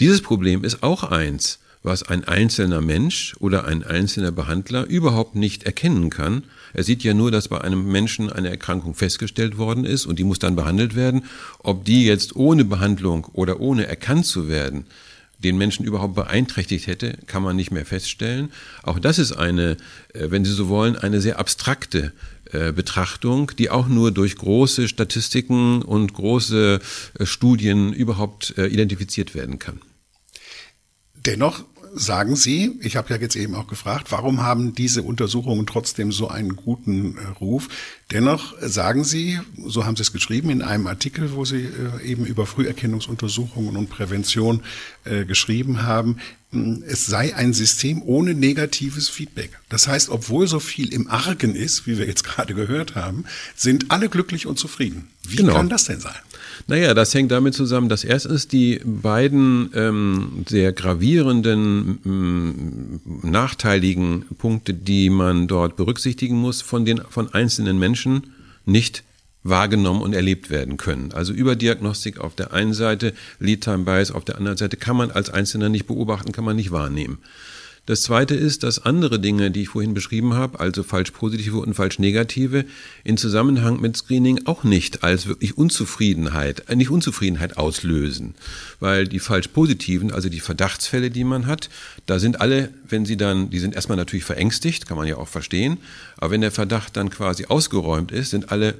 Dieses 0.00 0.22
Problem 0.22 0.64
ist 0.64 0.82
auch 0.82 1.02
eins, 1.02 1.58
was 1.82 2.02
ein 2.02 2.24
einzelner 2.24 2.80
Mensch 2.80 3.36
oder 3.38 3.64
ein 3.64 3.84
einzelner 3.84 4.32
Behandler 4.32 4.86
überhaupt 4.86 5.34
nicht 5.34 5.64
erkennen 5.64 6.10
kann. 6.10 6.44
Er 6.74 6.84
sieht 6.84 7.02
ja 7.02 7.14
nur, 7.14 7.30
dass 7.30 7.48
bei 7.48 7.60
einem 7.60 7.90
Menschen 7.90 8.30
eine 8.30 8.50
Erkrankung 8.50 8.94
festgestellt 8.94 9.58
worden 9.58 9.84
ist 9.84 10.06
und 10.06 10.18
die 10.18 10.24
muss 10.24 10.38
dann 10.38 10.56
behandelt 10.56 10.96
werden. 10.96 11.24
Ob 11.60 11.84
die 11.84 12.04
jetzt 12.04 12.36
ohne 12.36 12.64
Behandlung 12.64 13.26
oder 13.32 13.60
ohne 13.60 13.86
erkannt 13.86 14.26
zu 14.26 14.48
werden 14.48 14.86
den 15.38 15.56
Menschen 15.56 15.84
überhaupt 15.84 16.14
beeinträchtigt 16.14 16.86
hätte, 16.86 17.16
kann 17.26 17.42
man 17.42 17.56
nicht 17.56 17.70
mehr 17.70 17.86
feststellen. 17.86 18.52
Auch 18.82 18.98
das 18.98 19.18
ist 19.18 19.32
eine, 19.32 19.76
äh, 20.12 20.30
wenn 20.30 20.44
Sie 20.44 20.52
so 20.52 20.68
wollen, 20.68 20.96
eine 20.96 21.20
sehr 21.20 21.38
abstrakte 21.38 22.12
äh, 22.52 22.72
Betrachtung, 22.72 23.52
die 23.56 23.70
auch 23.70 23.88
nur 23.88 24.10
durch 24.10 24.36
große 24.36 24.88
Statistiken 24.88 25.82
und 25.82 26.12
große 26.12 26.80
äh, 27.18 27.26
Studien 27.26 27.92
überhaupt 27.92 28.54
identifiziert 28.58 29.34
werden 29.34 29.58
kann. 29.58 29.80
Dennoch 31.14 31.64
sagen 31.94 32.36
Sie, 32.36 32.78
ich 32.80 32.96
habe 32.96 33.12
ja 33.12 33.20
jetzt 33.20 33.36
eben 33.36 33.54
auch 33.54 33.66
gefragt, 33.66 34.10
warum 34.10 34.42
haben 34.42 34.74
diese 34.74 35.02
Untersuchungen 35.02 35.66
trotzdem 35.66 36.12
so 36.12 36.28
einen 36.28 36.56
guten 36.56 37.16
äh, 37.16 37.26
Ruf? 37.40 37.68
Dennoch 38.10 38.54
sagen 38.60 39.04
Sie, 39.04 39.38
so 39.66 39.84
haben 39.84 39.96
Sie 39.96 40.02
es 40.02 40.12
geschrieben 40.12 40.50
in 40.50 40.62
einem 40.62 40.86
Artikel, 40.86 41.34
wo 41.34 41.44
Sie 41.44 41.64
äh, 41.64 42.02
eben 42.04 42.24
über 42.24 42.46
Früherkennungsuntersuchungen 42.46 43.76
und 43.76 43.90
Prävention 43.90 44.62
äh, 45.04 45.24
geschrieben 45.24 45.82
haben, 45.82 46.18
es 46.50 47.04
sei 47.04 47.34
ein 47.36 47.52
System 47.52 48.00
ohne 48.02 48.32
negatives 48.32 49.10
Feedback. 49.10 49.50
Das 49.68 49.86
heißt, 49.86 50.08
obwohl 50.08 50.46
so 50.46 50.60
viel 50.60 50.94
im 50.94 51.08
Argen 51.08 51.54
ist, 51.54 51.86
wie 51.86 51.98
wir 51.98 52.06
jetzt 52.06 52.24
gerade 52.24 52.54
gehört 52.54 52.94
haben, 52.94 53.24
sind 53.54 53.90
alle 53.90 54.08
glücklich 54.08 54.46
und 54.46 54.58
zufrieden. 54.58 55.08
Wie 55.26 55.36
genau. 55.36 55.54
kann 55.54 55.68
das 55.68 55.84
denn 55.84 56.00
sein? 56.00 56.14
Naja, 56.66 56.94
das 56.94 57.14
hängt 57.14 57.30
damit 57.30 57.54
zusammen, 57.54 57.88
dass 57.88 58.02
erstens 58.02 58.48
die 58.48 58.80
beiden 58.84 59.70
ähm, 59.74 60.44
sehr 60.48 60.72
gravierenden, 60.72 61.98
ähm, 62.04 63.00
nachteiligen 63.22 64.24
Punkte, 64.38 64.74
die 64.74 65.10
man 65.10 65.48
dort 65.48 65.76
berücksichtigen 65.76 66.36
muss, 66.36 66.62
von 66.62 66.84
den 66.84 67.00
von 67.10 67.32
einzelnen 67.32 67.78
Menschen 67.78 68.34
nicht 68.64 69.04
wahrgenommen 69.48 70.02
und 70.02 70.14
erlebt 70.14 70.50
werden 70.50 70.76
können. 70.76 71.12
Also 71.12 71.32
Überdiagnostik 71.32 72.18
auf 72.18 72.34
der 72.34 72.52
einen 72.52 72.74
Seite, 72.74 73.14
Lead-Time 73.40 73.84
Bias 73.84 74.10
auf 74.10 74.24
der 74.24 74.36
anderen 74.36 74.56
Seite 74.58 74.76
kann 74.76 74.96
man 74.96 75.10
als 75.10 75.30
Einzelner 75.30 75.68
nicht 75.68 75.86
beobachten, 75.86 76.32
kann 76.32 76.44
man 76.44 76.56
nicht 76.56 76.72
wahrnehmen. 76.72 77.18
Das 77.88 78.02
zweite 78.02 78.34
ist, 78.34 78.64
dass 78.64 78.84
andere 78.84 79.18
Dinge, 79.18 79.50
die 79.50 79.62
ich 79.62 79.70
vorhin 79.70 79.94
beschrieben 79.94 80.34
habe, 80.34 80.60
also 80.60 80.82
falsch 80.82 81.10
positive 81.12 81.56
und 81.56 81.72
falsch 81.72 81.98
negative, 81.98 82.66
in 83.02 83.16
Zusammenhang 83.16 83.80
mit 83.80 83.96
Screening 83.96 84.40
auch 84.44 84.62
nicht 84.62 85.04
als 85.04 85.26
wirklich 85.26 85.56
Unzufriedenheit, 85.56 86.68
äh, 86.68 86.76
nicht 86.76 86.90
Unzufriedenheit 86.90 87.56
auslösen. 87.56 88.34
Weil 88.78 89.08
die 89.08 89.20
falsch 89.20 89.48
positiven, 89.48 90.12
also 90.12 90.28
die 90.28 90.40
Verdachtsfälle, 90.40 91.10
die 91.10 91.24
man 91.24 91.46
hat, 91.46 91.70
da 92.04 92.18
sind 92.18 92.42
alle, 92.42 92.68
wenn 92.86 93.06
sie 93.06 93.16
dann, 93.16 93.48
die 93.48 93.58
sind 93.58 93.74
erstmal 93.74 93.96
natürlich 93.96 94.24
verängstigt, 94.26 94.86
kann 94.86 94.98
man 94.98 95.06
ja 95.06 95.16
auch 95.16 95.28
verstehen, 95.28 95.78
aber 96.18 96.32
wenn 96.32 96.42
der 96.42 96.52
Verdacht 96.52 96.94
dann 96.94 97.08
quasi 97.08 97.46
ausgeräumt 97.46 98.12
ist, 98.12 98.28
sind 98.28 98.52
alle 98.52 98.74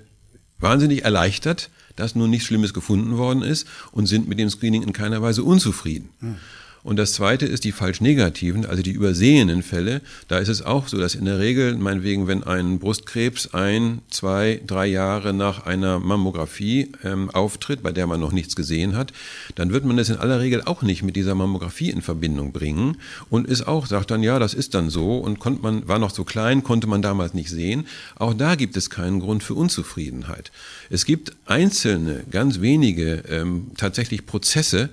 wahnsinnig 0.58 1.04
erleichtert, 1.04 1.70
dass 1.96 2.14
nun 2.14 2.30
nichts 2.30 2.46
Schlimmes 2.46 2.74
gefunden 2.74 3.16
worden 3.16 3.42
ist 3.42 3.66
und 3.92 4.06
sind 4.06 4.28
mit 4.28 4.38
dem 4.38 4.50
Screening 4.50 4.82
in 4.82 4.92
keiner 4.92 5.22
Weise 5.22 5.42
unzufrieden. 5.42 6.10
Hm. 6.20 6.36
Und 6.82 6.96
das 6.96 7.12
zweite 7.12 7.46
ist 7.46 7.64
die 7.64 7.72
falsch 7.72 8.00
negativen, 8.00 8.64
also 8.64 8.82
die 8.82 8.92
übersehenen 8.92 9.62
Fälle. 9.62 10.00
Da 10.28 10.38
ist 10.38 10.48
es 10.48 10.62
auch 10.62 10.88
so, 10.88 10.98
dass 10.98 11.14
in 11.14 11.24
der 11.24 11.38
Regel, 11.38 11.76
meinetwegen, 11.76 12.26
wenn 12.26 12.44
ein 12.44 12.78
Brustkrebs 12.78 13.52
ein, 13.54 14.00
zwei, 14.10 14.60
drei 14.66 14.86
Jahre 14.86 15.34
nach 15.34 15.66
einer 15.66 15.98
Mammographie 15.98 16.92
ähm, 17.04 17.30
auftritt, 17.30 17.82
bei 17.82 17.92
der 17.92 18.06
man 18.06 18.20
noch 18.20 18.32
nichts 18.32 18.56
gesehen 18.56 18.96
hat, 18.96 19.12
dann 19.54 19.72
wird 19.72 19.84
man 19.84 19.96
das 19.96 20.08
in 20.08 20.16
aller 20.16 20.40
Regel 20.40 20.62
auch 20.62 20.82
nicht 20.82 21.02
mit 21.02 21.16
dieser 21.16 21.34
Mammographie 21.34 21.90
in 21.90 22.02
Verbindung 22.02 22.52
bringen 22.52 22.96
und 23.28 23.48
ist 23.48 23.66
auch, 23.66 23.86
sagt 23.86 24.10
dann, 24.10 24.22
ja, 24.22 24.38
das 24.38 24.54
ist 24.54 24.74
dann 24.74 24.90
so 24.90 25.18
und 25.18 25.38
konnte 25.38 25.62
man, 25.62 25.88
war 25.88 25.98
noch 25.98 26.10
so 26.10 26.24
klein, 26.24 26.62
konnte 26.62 26.86
man 26.86 27.02
damals 27.02 27.34
nicht 27.34 27.50
sehen. 27.50 27.86
Auch 28.16 28.34
da 28.34 28.54
gibt 28.54 28.76
es 28.76 28.90
keinen 28.90 29.20
Grund 29.20 29.42
für 29.42 29.54
Unzufriedenheit. 29.54 30.52
Es 30.90 31.04
gibt 31.04 31.32
einzelne, 31.46 32.24
ganz 32.30 32.60
wenige 32.60 33.24
ähm, 33.28 33.72
tatsächlich 33.76 34.26
Prozesse, 34.26 34.90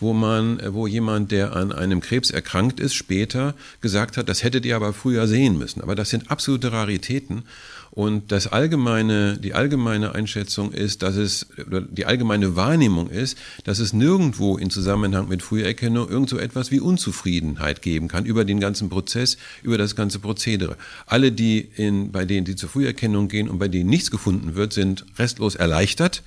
wo 0.00 0.12
man, 0.12 0.60
wo 0.74 0.86
jemand, 0.86 1.32
der 1.32 1.56
an 1.56 1.72
einem 1.72 2.00
Krebs 2.00 2.30
erkrankt 2.30 2.80
ist, 2.80 2.94
später 2.94 3.54
gesagt 3.80 4.16
hat, 4.16 4.28
das 4.28 4.42
hättet 4.44 4.64
ihr 4.64 4.76
aber 4.76 4.92
früher 4.92 5.26
sehen 5.26 5.58
müssen. 5.58 5.80
Aber 5.82 5.94
das 5.94 6.10
sind 6.10 6.30
absolute 6.30 6.72
Raritäten. 6.72 7.44
Und 7.90 8.30
das 8.30 8.46
allgemeine, 8.46 9.38
die 9.38 9.54
allgemeine 9.54 10.14
Einschätzung 10.14 10.72
ist, 10.72 11.02
dass 11.02 11.16
es, 11.16 11.46
die 11.90 12.06
allgemeine 12.06 12.54
Wahrnehmung 12.54 13.10
ist, 13.10 13.36
dass 13.64 13.80
es 13.80 13.92
nirgendwo 13.92 14.56
in 14.56 14.70
Zusammenhang 14.70 15.28
mit 15.28 15.42
Früherkennung 15.42 16.08
irgend 16.08 16.28
so 16.28 16.38
etwas 16.38 16.70
wie 16.70 16.78
Unzufriedenheit 16.80 17.82
geben 17.82 18.06
kann 18.06 18.24
über 18.24 18.44
den 18.44 18.60
ganzen 18.60 18.88
Prozess, 18.88 19.36
über 19.62 19.78
das 19.78 19.96
ganze 19.96 20.20
Prozedere. 20.20 20.76
Alle, 21.06 21.32
die 21.32 21.68
in, 21.76 22.12
bei 22.12 22.24
denen, 22.24 22.44
die 22.44 22.54
zur 22.56 22.68
Früherkennung 22.68 23.26
gehen 23.26 23.48
und 23.48 23.58
bei 23.58 23.68
denen 23.68 23.90
nichts 23.90 24.10
gefunden 24.12 24.54
wird, 24.54 24.72
sind 24.72 25.04
restlos 25.18 25.56
erleichtert. 25.56 26.22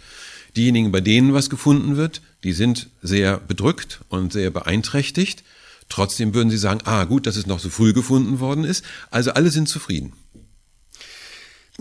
Diejenigen, 0.56 0.92
bei 0.92 1.02
denen 1.02 1.34
was 1.34 1.50
gefunden 1.50 1.96
wird, 1.96 2.22
die 2.44 2.54
sind 2.54 2.90
sehr 3.02 3.38
bedrückt 3.38 4.02
und 4.10 4.34
sehr 4.34 4.52
beeinträchtigt. 4.52 5.44
Trotzdem 5.90 6.34
würden 6.34 6.50
sie 6.50 6.58
sagen, 6.58 6.82
ah, 6.86 7.04
gut, 7.04 7.28
dass 7.28 7.36
es 7.36 7.48
noch 7.48 7.60
so 7.60 7.70
früh 7.70 7.94
gefunden 7.94 8.40
worden 8.40 8.64
ist. 8.64 8.84
Also 9.10 9.32
alle 9.32 9.52
sind 9.52 9.68
zufrieden. 9.68 10.14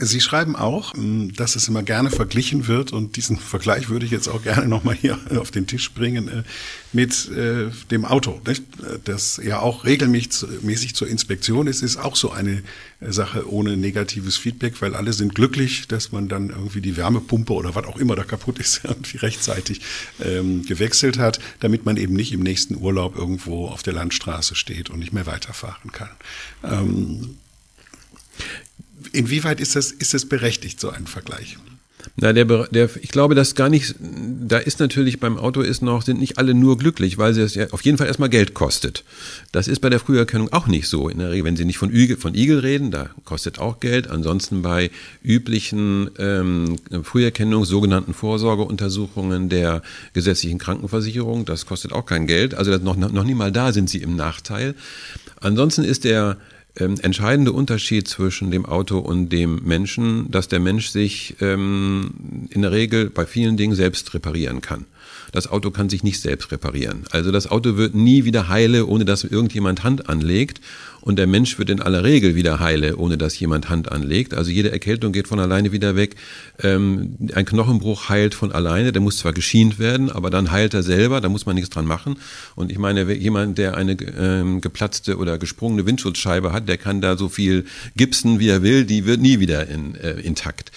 Sie 0.02 0.22
schreiben 0.22 0.56
auch, 0.56 0.94
hm, 0.94 1.34
dass 1.34 1.56
es 1.56 1.68
immer 1.68 1.82
gerne 1.82 2.10
verglichen 2.10 2.66
wird 2.66 2.90
und 2.90 3.16
diesen 3.16 3.38
Vergleich 3.38 3.90
würde 3.90 4.06
ich 4.06 4.10
jetzt 4.10 4.28
auch 4.28 4.42
gerne 4.42 4.66
nochmal 4.66 4.94
hier 4.94 5.18
auf 5.38 5.50
den 5.50 5.66
Tisch 5.66 5.92
bringen 5.92 6.28
äh, 6.28 6.42
mit 6.94 7.28
äh, 7.28 7.66
dem 7.90 8.06
Auto, 8.06 8.40
das 9.04 9.40
ja 9.44 9.60
auch 9.60 9.84
regelmäßig 9.84 10.94
zur 10.94 11.06
Inspektion 11.06 11.66
ist, 11.66 11.82
ist 11.82 11.98
auch 11.98 12.16
so 12.16 12.30
eine 12.30 12.62
äh, 13.00 13.12
Sache 13.12 13.50
ohne 13.50 13.76
negatives 13.76 14.38
Feedback, 14.38 14.80
weil 14.80 14.94
alle 14.94 15.12
sind 15.12 15.34
glücklich, 15.34 15.86
dass 15.86 16.12
man 16.12 16.28
dann 16.28 16.48
irgendwie 16.48 16.80
die 16.80 16.96
Wärmepumpe 16.96 17.52
oder 17.52 17.74
was 17.74 17.84
auch 17.84 17.98
immer 17.98 18.16
da 18.16 18.24
kaputt 18.24 18.58
ist, 18.58 18.80
irgendwie 18.84 19.18
rechtzeitig 19.18 19.82
ähm, 20.24 20.64
gewechselt 20.64 21.18
hat, 21.18 21.40
damit 21.60 21.84
man 21.84 21.98
eben 21.98 22.14
nicht 22.14 22.32
im 22.32 22.40
nächsten 22.40 22.76
Urlaub 22.76 23.16
irgendwo 23.16 23.68
auf 23.68 23.82
der 23.82 23.92
Landstraße 23.92 24.54
steht 24.54 24.88
und 24.88 24.98
nicht 24.98 25.12
mehr 25.12 25.26
weiterfahren 25.26 25.92
kann. 25.92 26.10
Ähm, 26.64 27.36
Inwieweit 29.12 29.60
ist 29.60 29.76
das, 29.76 29.90
ist 29.90 30.14
das 30.14 30.26
berechtigt, 30.26 30.80
so 30.80 30.90
ein 30.90 31.06
Vergleich? 31.06 31.56
Na, 32.16 32.32
der, 32.32 32.44
der, 32.44 32.90
ich 33.00 33.10
glaube, 33.10 33.34
dass 33.34 33.54
gar 33.54 33.68
nicht, 33.68 33.94
da 33.98 34.58
ist 34.58 34.80
natürlich 34.80 35.20
beim 35.20 35.38
Auto 35.38 35.60
ist 35.60 35.82
noch, 35.82 36.02
sind 36.02 36.20
nicht 36.20 36.38
alle 36.38 36.54
nur 36.54 36.78
glücklich, 36.78 37.18
weil 37.18 37.34
sie 37.34 37.42
es 37.42 37.54
ja 37.54 37.66
auf 37.70 37.82
jeden 37.82 37.98
Fall 37.98 38.06
erstmal 38.06 38.28
Geld 38.28 38.54
kostet. 38.54 39.04
Das 39.52 39.68
ist 39.68 39.80
bei 39.80 39.90
der 39.90 40.00
Früherkennung 40.00 40.52
auch 40.52 40.66
nicht 40.66 40.88
so. 40.88 41.08
In 41.08 41.18
der 41.18 41.30
Regel, 41.30 41.44
wenn 41.44 41.56
Sie 41.56 41.64
nicht 41.64 41.78
von 41.78 41.94
Igel, 41.94 42.16
von 42.16 42.34
Igel 42.34 42.60
reden, 42.60 42.90
da 42.90 43.10
kostet 43.24 43.58
auch 43.58 43.80
Geld. 43.80 44.08
Ansonsten 44.08 44.62
bei 44.62 44.90
üblichen 45.22 46.10
ähm, 46.18 46.76
Früherkennung, 47.02 47.64
sogenannten 47.64 48.14
Vorsorgeuntersuchungen 48.14 49.48
der 49.48 49.82
gesetzlichen 50.12 50.58
Krankenversicherung, 50.58 51.44
das 51.44 51.66
kostet 51.66 51.92
auch 51.92 52.06
kein 52.06 52.26
Geld. 52.26 52.54
Also 52.54 52.76
noch, 52.78 52.96
noch 52.96 53.24
nie 53.24 53.34
mal 53.34 53.52
da 53.52 53.72
sind 53.72 53.90
Sie 53.90 53.98
im 53.98 54.16
Nachteil. 54.16 54.74
Ansonsten 55.40 55.84
ist 55.84 56.04
der, 56.04 56.36
ähm, 56.76 56.96
entscheidende 57.02 57.52
Unterschied 57.52 58.08
zwischen 58.08 58.50
dem 58.50 58.66
Auto 58.66 58.98
und 58.98 59.30
dem 59.30 59.62
Menschen, 59.64 60.30
dass 60.30 60.48
der 60.48 60.60
Mensch 60.60 60.88
sich 60.88 61.36
ähm, 61.40 62.48
in 62.50 62.62
der 62.62 62.72
Regel 62.72 63.10
bei 63.10 63.26
vielen 63.26 63.56
Dingen 63.56 63.74
selbst 63.74 64.14
reparieren 64.14 64.60
kann. 64.60 64.86
Das 65.32 65.50
Auto 65.50 65.70
kann 65.70 65.88
sich 65.88 66.02
nicht 66.02 66.20
selbst 66.20 66.50
reparieren. 66.52 67.04
Also 67.10 67.30
das 67.32 67.50
Auto 67.50 67.76
wird 67.76 67.94
nie 67.94 68.24
wieder 68.24 68.48
heile, 68.48 68.86
ohne 68.86 69.04
dass 69.04 69.24
irgendjemand 69.24 69.84
Hand 69.84 70.08
anlegt. 70.08 70.60
Und 71.00 71.18
der 71.18 71.26
Mensch 71.26 71.58
wird 71.58 71.70
in 71.70 71.80
aller 71.80 72.04
Regel 72.04 72.34
wieder 72.34 72.60
heile, 72.60 72.96
ohne 72.96 73.16
dass 73.16 73.38
jemand 73.38 73.70
Hand 73.70 73.90
anlegt. 73.90 74.34
Also 74.34 74.50
jede 74.50 74.70
Erkältung 74.70 75.12
geht 75.12 75.28
von 75.28 75.40
alleine 75.40 75.72
wieder 75.72 75.96
weg. 75.96 76.16
Ähm, 76.62 77.16
ein 77.34 77.46
Knochenbruch 77.46 78.08
heilt 78.10 78.34
von 78.34 78.52
alleine. 78.52 78.92
Der 78.92 79.00
muss 79.00 79.18
zwar 79.18 79.32
geschient 79.32 79.78
werden, 79.78 80.10
aber 80.10 80.28
dann 80.28 80.50
heilt 80.50 80.74
er 80.74 80.82
selber. 80.82 81.20
Da 81.20 81.28
muss 81.28 81.46
man 81.46 81.54
nichts 81.54 81.70
dran 81.70 81.86
machen. 81.86 82.16
Und 82.54 82.70
ich 82.70 82.78
meine, 82.78 83.10
jemand, 83.14 83.56
der 83.56 83.76
eine 83.76 83.92
ähm, 83.92 84.60
geplatzte 84.60 85.16
oder 85.16 85.38
gesprungene 85.38 85.86
Windschutzscheibe 85.86 86.52
hat, 86.52 86.68
der 86.68 86.76
kann 86.76 87.00
da 87.00 87.16
so 87.16 87.28
viel 87.28 87.64
gipsen, 87.96 88.38
wie 88.38 88.48
er 88.48 88.62
will. 88.62 88.84
Die 88.84 89.06
wird 89.06 89.20
nie 89.20 89.40
wieder 89.40 89.68
in, 89.68 89.94
äh, 89.94 90.20
intakt. 90.20 90.70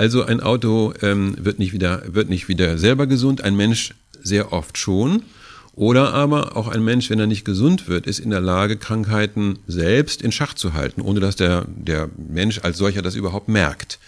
Also 0.00 0.24
ein 0.24 0.40
Auto 0.40 0.94
ähm, 1.02 1.34
wird 1.38 1.58
nicht 1.58 1.74
wieder 1.74 2.02
wird 2.06 2.30
nicht 2.30 2.48
wieder 2.48 2.78
selber 2.78 3.06
gesund. 3.06 3.44
Ein 3.44 3.54
Mensch 3.54 3.92
sehr 4.22 4.50
oft 4.50 4.78
schon. 4.78 5.24
Oder 5.74 6.14
aber 6.14 6.56
auch 6.56 6.68
ein 6.68 6.82
Mensch, 6.82 7.10
wenn 7.10 7.20
er 7.20 7.26
nicht 7.26 7.44
gesund 7.44 7.86
wird, 7.86 8.06
ist 8.06 8.18
in 8.18 8.30
der 8.30 8.40
Lage, 8.40 8.78
Krankheiten 8.78 9.58
selbst 9.66 10.22
in 10.22 10.32
Schach 10.32 10.54
zu 10.54 10.72
halten, 10.72 11.02
ohne 11.02 11.20
dass 11.20 11.36
der, 11.36 11.66
der 11.68 12.08
Mensch 12.16 12.60
als 12.62 12.78
solcher 12.78 13.02
das 13.02 13.14
überhaupt 13.14 13.48
merkt. 13.48 13.98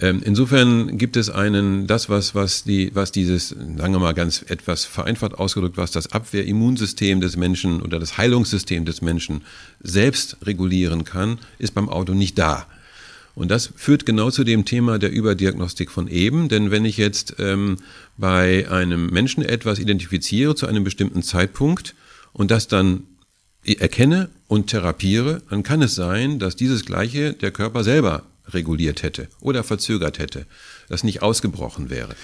Ähm, 0.00 0.22
insofern 0.24 0.98
gibt 0.98 1.16
es 1.16 1.30
einen, 1.30 1.86
das, 1.86 2.08
was, 2.08 2.34
was, 2.34 2.64
die, 2.64 2.90
was 2.92 3.12
dieses, 3.12 3.50
sagen 3.50 3.92
wir 3.92 4.00
mal 4.00 4.14
ganz 4.14 4.44
etwas 4.48 4.84
vereinfacht 4.84 5.34
ausgedrückt, 5.34 5.76
was 5.76 5.92
das 5.92 6.10
Abwehrimmunsystem 6.10 7.20
des 7.20 7.36
Menschen 7.36 7.80
oder 7.80 8.00
das 8.00 8.18
Heilungssystem 8.18 8.84
des 8.84 9.02
Menschen 9.02 9.42
selbst 9.84 10.38
regulieren 10.42 11.04
kann, 11.04 11.38
ist 11.60 11.76
beim 11.76 11.88
Auto 11.88 12.12
nicht 12.12 12.36
da. 12.40 12.66
Und 13.34 13.50
das 13.50 13.72
führt 13.76 14.04
genau 14.04 14.30
zu 14.30 14.44
dem 14.44 14.64
Thema 14.64 14.98
der 14.98 15.10
Überdiagnostik 15.10 15.90
von 15.90 16.08
eben, 16.08 16.48
denn 16.48 16.70
wenn 16.70 16.84
ich 16.84 16.98
jetzt 16.98 17.36
ähm, 17.38 17.78
bei 18.18 18.68
einem 18.70 19.06
Menschen 19.06 19.42
etwas 19.42 19.78
identifiziere 19.78 20.54
zu 20.54 20.66
einem 20.66 20.84
bestimmten 20.84 21.22
Zeitpunkt 21.22 21.94
und 22.32 22.50
das 22.50 22.68
dann 22.68 23.04
erkenne 23.64 24.28
und 24.48 24.66
therapiere, 24.66 25.42
dann 25.48 25.62
kann 25.62 25.82
es 25.82 25.94
sein, 25.94 26.38
dass 26.38 26.56
dieses 26.56 26.84
Gleiche 26.84 27.32
der 27.32 27.52
Körper 27.52 27.84
selber 27.84 28.24
reguliert 28.48 29.02
hätte 29.02 29.28
oder 29.40 29.62
verzögert 29.62 30.18
hätte, 30.18 30.46
das 30.88 31.04
nicht 31.04 31.22
ausgebrochen 31.22 31.90
wäre. 31.90 32.14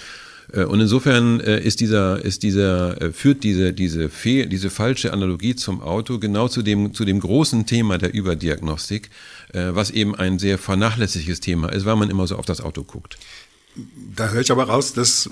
Äh, 0.53 0.65
und 0.65 0.81
insofern 0.81 1.41
äh, 1.41 1.61
ist 1.61 1.81
dieser, 1.81 2.25
ist 2.25 2.43
dieser, 2.43 3.01
äh, 3.01 3.13
führt 3.13 3.45
diese, 3.45 3.73
diese, 3.73 4.09
fehl, 4.09 4.47
diese 4.47 4.71
falsche 4.71 5.13
Analogie 5.13 5.55
zum 5.55 5.81
Auto 5.81 6.19
genau 6.19 6.49
zu 6.49 6.63
dem, 6.63 6.95
zu 6.95 7.05
dem 7.05 7.21
großen 7.21 7.67
Thema 7.67 7.99
der 7.99 8.15
Überdiagnostik, 8.15 9.11
was 9.53 9.91
eben 9.91 10.15
ein 10.15 10.39
sehr 10.39 10.59
vernachlässigtes 10.59 11.41
Thema 11.41 11.71
ist, 11.71 11.87
weil 11.87 11.97
man 11.97 12.11
immer 12.11 12.27
so 12.27 12.37
auf 12.37 12.45
das 12.45 12.61
Auto 12.61 12.85
guckt. 12.85 13.17
Da 14.15 14.29
höre 14.29 14.43
ich 14.43 14.51
aber 14.51 14.65
raus, 14.65 14.93
dass 14.93 15.31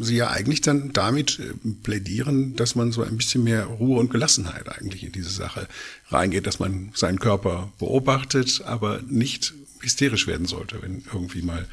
Sie 0.00 0.14
ja 0.14 0.30
eigentlich 0.30 0.60
dann 0.60 0.92
damit 0.92 1.40
plädieren, 1.82 2.54
dass 2.54 2.76
man 2.76 2.92
so 2.92 3.02
ein 3.02 3.16
bisschen 3.16 3.42
mehr 3.42 3.64
Ruhe 3.64 3.98
und 3.98 4.12
Gelassenheit 4.12 4.68
eigentlich 4.68 5.02
in 5.02 5.10
diese 5.10 5.30
Sache 5.30 5.66
reingeht, 6.08 6.46
dass 6.46 6.60
man 6.60 6.92
seinen 6.94 7.18
Körper 7.18 7.72
beobachtet, 7.80 8.62
aber 8.64 9.00
nicht 9.08 9.54
hysterisch 9.80 10.28
werden 10.28 10.46
sollte, 10.46 10.80
wenn 10.80 11.02
irgendwie 11.12 11.42
mal 11.42 11.66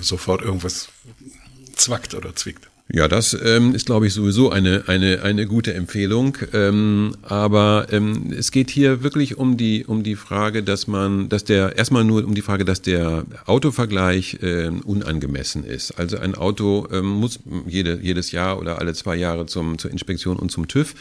sofort 0.00 0.42
irgendwas 0.42 0.90
zwackt 1.78 2.14
oder 2.14 2.34
zwickt. 2.34 2.68
Ja, 2.90 3.06
das 3.06 3.36
ähm, 3.44 3.74
ist, 3.74 3.84
glaube 3.84 4.06
ich, 4.06 4.14
sowieso 4.14 4.50
eine, 4.50 4.84
eine, 4.86 5.20
eine 5.22 5.46
gute 5.46 5.74
Empfehlung. 5.74 6.38
Ähm, 6.54 7.14
aber 7.20 7.86
ähm, 7.90 8.32
es 8.32 8.50
geht 8.50 8.70
hier 8.70 9.02
wirklich 9.02 9.36
um 9.36 9.58
die, 9.58 9.84
um 9.84 10.02
die 10.02 10.16
Frage, 10.16 10.62
dass 10.62 10.86
man, 10.86 11.28
dass 11.28 11.44
der, 11.44 11.76
erstmal 11.76 12.04
nur 12.04 12.24
um 12.24 12.34
die 12.34 12.40
Frage, 12.40 12.64
dass 12.64 12.80
der 12.80 13.26
Autovergleich 13.44 14.38
äh, 14.42 14.68
unangemessen 14.68 15.64
ist. 15.64 15.98
Also 15.98 16.16
ein 16.16 16.34
Auto 16.34 16.88
ähm, 16.90 17.08
muss 17.08 17.40
jede, 17.66 17.98
jedes 18.00 18.32
Jahr 18.32 18.58
oder 18.58 18.78
alle 18.78 18.94
zwei 18.94 19.16
Jahre 19.16 19.44
zum, 19.44 19.76
zur 19.76 19.90
Inspektion 19.90 20.38
und 20.38 20.50
zum 20.50 20.66
TÜV 20.66 20.94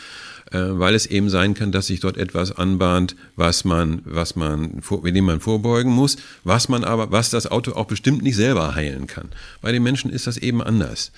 weil 0.52 0.96
es 0.96 1.06
eben 1.06 1.30
sein 1.30 1.54
kann, 1.54 1.72
dass 1.72 1.88
sich 1.88 2.00
dort 2.00 2.18
etwas 2.18 2.52
anbahnt, 2.52 3.16
was 3.36 3.66
man, 3.66 4.02
was 4.06 4.36
man, 4.36 4.82
mit 5.04 5.16
dem 5.16 5.26
man 5.26 5.40
vorbeugen 5.40 5.92
muss, 5.92 6.18
was 6.44 6.70
man 6.70 6.84
aber, 6.84 7.12
was 7.12 7.30
das 7.30 7.48
Auto 7.48 7.74
auch 7.74 7.86
bestimmt 7.86 8.24
nicht 8.24 8.36
selber 8.36 8.76
heilen 8.76 9.08
kann. 9.08 9.30
Bei 9.62 9.72
den 9.72 9.84
Menschen 9.84 10.12
ist 10.12 10.28
das 10.28 10.38
eben 10.38 10.62
anders. 10.62 11.12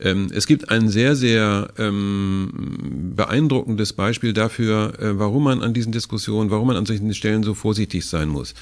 Ähm, 0.00 0.28
es 0.34 0.46
gibt 0.46 0.70
ein 0.70 0.88
sehr, 0.88 1.16
sehr 1.16 1.68
ähm, 1.78 3.12
beeindruckendes 3.14 3.92
Beispiel 3.92 4.32
dafür, 4.32 4.98
äh, 4.98 5.18
warum 5.18 5.44
man 5.44 5.62
an 5.62 5.74
diesen 5.74 5.92
Diskussionen, 5.92 6.50
warum 6.50 6.68
man 6.68 6.76
an 6.76 6.86
solchen 6.86 7.12
Stellen 7.14 7.42
so 7.42 7.54
vorsichtig 7.54 8.06
sein 8.06 8.28
muss. 8.28 8.54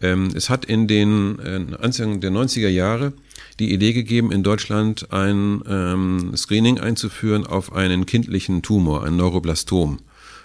Ähm, 0.00 0.30
es 0.34 0.50
hat 0.50 0.64
in 0.64 0.86
den 0.86 1.38
äh, 1.38 1.76
Anfang 1.80 2.20
der 2.20 2.30
90er 2.30 2.68
Jahre 2.68 3.12
die 3.58 3.72
Idee 3.72 3.92
gegeben, 3.92 4.30
in 4.30 4.42
Deutschland 4.42 5.12
ein 5.12 5.62
ähm, 5.68 6.32
Screening 6.36 6.78
einzuführen 6.78 7.46
auf 7.46 7.72
einen 7.72 8.06
kindlichen 8.06 8.62
Tumor, 8.62 9.04
ein 9.04 9.16
Neuroblastom. 9.16 9.98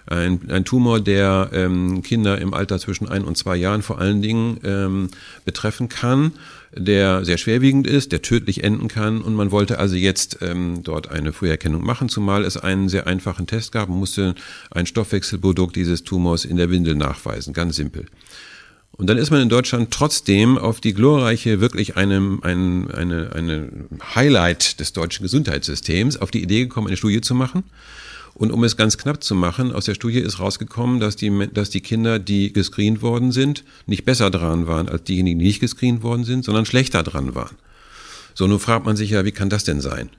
Ein, 0.06 0.50
ein 0.50 0.66
Tumor, 0.66 1.00
der 1.00 1.50
ähm, 1.54 2.02
Kinder 2.02 2.38
im 2.40 2.54
Alter 2.54 2.78
zwischen 2.78 3.08
ein 3.08 3.24
und 3.24 3.38
zwei 3.38 3.56
Jahren 3.56 3.82
vor 3.82 4.00
allen 4.00 4.22
Dingen 4.22 4.60
ähm, 4.66 5.10
betreffen 5.46 5.88
kann, 5.88 6.34
der 6.76 7.24
sehr 7.24 7.38
schwerwiegend 7.38 7.88
ist, 7.88 8.12
der 8.12 8.22
tödlich 8.22 8.66
enden 8.66 8.90
kann. 8.90 9.22
Und 9.22 9.34
man 9.34 9.52
wollte 9.52 9.80
also 9.80 9.96
jetzt 9.96 10.40
ähm, 10.42 10.82
dort 10.84 11.10
eine 11.10 11.32
Früherkennung 11.32 11.86
machen, 11.86 12.10
zumal 12.10 12.44
es 12.44 12.58
einen 12.58 12.90
sehr 12.90 13.08
einfachen 13.08 13.48
Test 13.48 13.72
gab. 13.72 13.88
Man 13.88 14.00
musste 14.00 14.36
ein 14.72 14.86
Stoffwechselprodukt 14.86 15.76
dieses 15.76 16.04
Tumors 16.04 16.44
in 16.44 16.58
der 16.58 16.70
Windel 16.70 16.96
nachweisen, 16.96 17.54
ganz 17.54 17.78
simpel. 17.78 18.06
Und 18.96 19.08
dann 19.08 19.18
ist 19.18 19.32
man 19.32 19.42
in 19.42 19.50
Deutschland 19.50 19.92
trotzdem 19.92 20.58
auf 20.58 20.80
die 20.80 20.94
glorreiche, 20.94 21.60
wirklich 21.60 21.98
eine, 21.98 22.40
eine, 22.44 22.88
eine, 22.94 23.32
eine 23.34 23.70
Highlight 24.16 24.80
des 24.80 24.94
deutschen 24.94 25.24
Gesundheitssystems, 25.24 26.18
auf 26.18 26.32
die 26.32 26.44
Idee 26.44 26.62
gekommen, 26.62 26.88
eine 26.88 26.98
Studie 26.98 27.22
zu 27.22 27.34
machen 27.34 27.64
und 28.36 28.52
um 28.52 28.64
es 28.64 28.78
ganz 28.78 28.98
knapp 28.98 29.24
zu 29.24 29.36
machen, 29.36 29.72
aus 29.72 29.86
der 29.86 29.94
Studie 29.94 30.20
ist 30.20 30.40
rausgekommen, 30.40 31.00
dass 31.00 31.16
die, 31.16 31.50
dass 31.54 31.70
die 31.70 31.82
Kinder, 31.82 32.20
die 32.20 32.52
gescreent 32.52 33.02
worden 33.02 33.32
sind, 33.32 33.64
nicht 33.86 34.06
besser 34.06 34.32
dran 34.32 34.68
waren 34.68 34.90
als 34.90 35.04
diejenigen, 35.04 35.40
die 35.40 35.46
nicht 35.46 35.60
gescreent 35.60 36.02
worden 36.02 36.24
sind, 36.24 36.44
sondern 36.44 36.66
schlechter 36.66 37.04
dran 37.04 37.36
waren. 37.36 37.56
So, 38.34 38.48
nun 38.48 38.60
fragt 38.60 38.86
man 38.86 38.96
sich 38.96 39.12
ja, 39.12 39.26
wie 39.26 39.32
kann 39.32 39.50
das 39.50 39.64
denn 39.64 39.82
sein? 39.82 40.10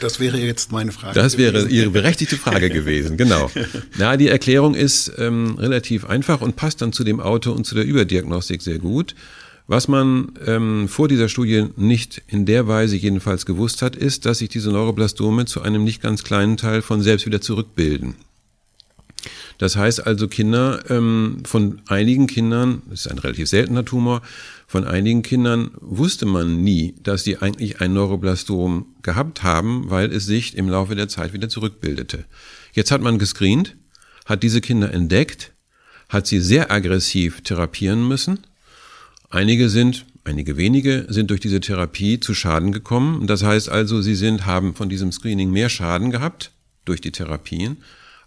Das 0.00 0.20
wäre 0.20 0.38
jetzt 0.38 0.72
meine 0.72 0.92
Frage. 0.92 1.14
Das 1.14 1.36
gewesen. 1.36 1.54
wäre 1.54 1.68
Ihre 1.68 1.90
berechtigte 1.90 2.36
Frage 2.36 2.70
gewesen, 2.70 3.16
genau. 3.16 3.50
Na, 3.98 4.16
die 4.16 4.28
Erklärung 4.28 4.74
ist 4.74 5.12
ähm, 5.18 5.56
relativ 5.58 6.04
einfach 6.04 6.40
und 6.40 6.56
passt 6.56 6.82
dann 6.82 6.92
zu 6.92 7.04
dem 7.04 7.20
Auto 7.20 7.52
und 7.52 7.64
zu 7.64 7.74
der 7.74 7.84
Überdiagnostik 7.84 8.62
sehr 8.62 8.78
gut. 8.78 9.14
Was 9.66 9.86
man 9.86 10.32
ähm, 10.46 10.88
vor 10.88 11.06
dieser 11.06 11.28
Studie 11.28 11.66
nicht 11.76 12.22
in 12.26 12.44
der 12.44 12.66
Weise 12.66 12.96
jedenfalls 12.96 13.46
gewusst 13.46 13.82
hat, 13.82 13.94
ist, 13.94 14.26
dass 14.26 14.38
sich 14.38 14.48
diese 14.48 14.70
Neuroblastome 14.70 15.44
zu 15.44 15.62
einem 15.62 15.84
nicht 15.84 16.02
ganz 16.02 16.24
kleinen 16.24 16.56
Teil 16.56 16.82
von 16.82 17.02
selbst 17.02 17.24
wieder 17.24 17.40
zurückbilden. 17.40 18.16
Das 19.60 19.76
heißt 19.76 20.06
also, 20.06 20.26
Kinder, 20.26 20.82
ähm, 20.88 21.42
von 21.44 21.82
einigen 21.86 22.26
Kindern, 22.26 22.80
das 22.88 23.00
ist 23.00 23.12
ein 23.12 23.18
relativ 23.18 23.46
seltener 23.46 23.84
Tumor, 23.84 24.22
von 24.66 24.86
einigen 24.86 25.20
Kindern 25.20 25.72
wusste 25.82 26.24
man 26.24 26.62
nie, 26.62 26.94
dass 27.02 27.24
sie 27.24 27.36
eigentlich 27.36 27.82
ein 27.82 27.92
Neuroblastom 27.92 28.86
gehabt 29.02 29.42
haben, 29.42 29.90
weil 29.90 30.10
es 30.12 30.24
sich 30.24 30.56
im 30.56 30.70
Laufe 30.70 30.94
der 30.94 31.08
Zeit 31.08 31.34
wieder 31.34 31.50
zurückbildete. 31.50 32.24
Jetzt 32.72 32.90
hat 32.90 33.02
man 33.02 33.18
gescreent, 33.18 33.76
hat 34.24 34.42
diese 34.42 34.62
Kinder 34.62 34.94
entdeckt, 34.94 35.52
hat 36.08 36.26
sie 36.26 36.40
sehr 36.40 36.70
aggressiv 36.70 37.42
therapieren 37.42 38.08
müssen. 38.08 38.38
Einige 39.28 39.68
sind, 39.68 40.06
einige 40.24 40.56
wenige 40.56 41.04
sind 41.10 41.28
durch 41.28 41.40
diese 41.40 41.60
Therapie 41.60 42.18
zu 42.18 42.32
Schaden 42.32 42.72
gekommen. 42.72 43.26
Das 43.26 43.42
heißt 43.42 43.68
also, 43.68 44.00
sie 44.00 44.14
sind, 44.14 44.46
haben 44.46 44.74
von 44.74 44.88
diesem 44.88 45.12
Screening 45.12 45.50
mehr 45.50 45.68
Schaden 45.68 46.10
gehabt 46.10 46.50
durch 46.86 47.02
die 47.02 47.12
Therapien, 47.12 47.76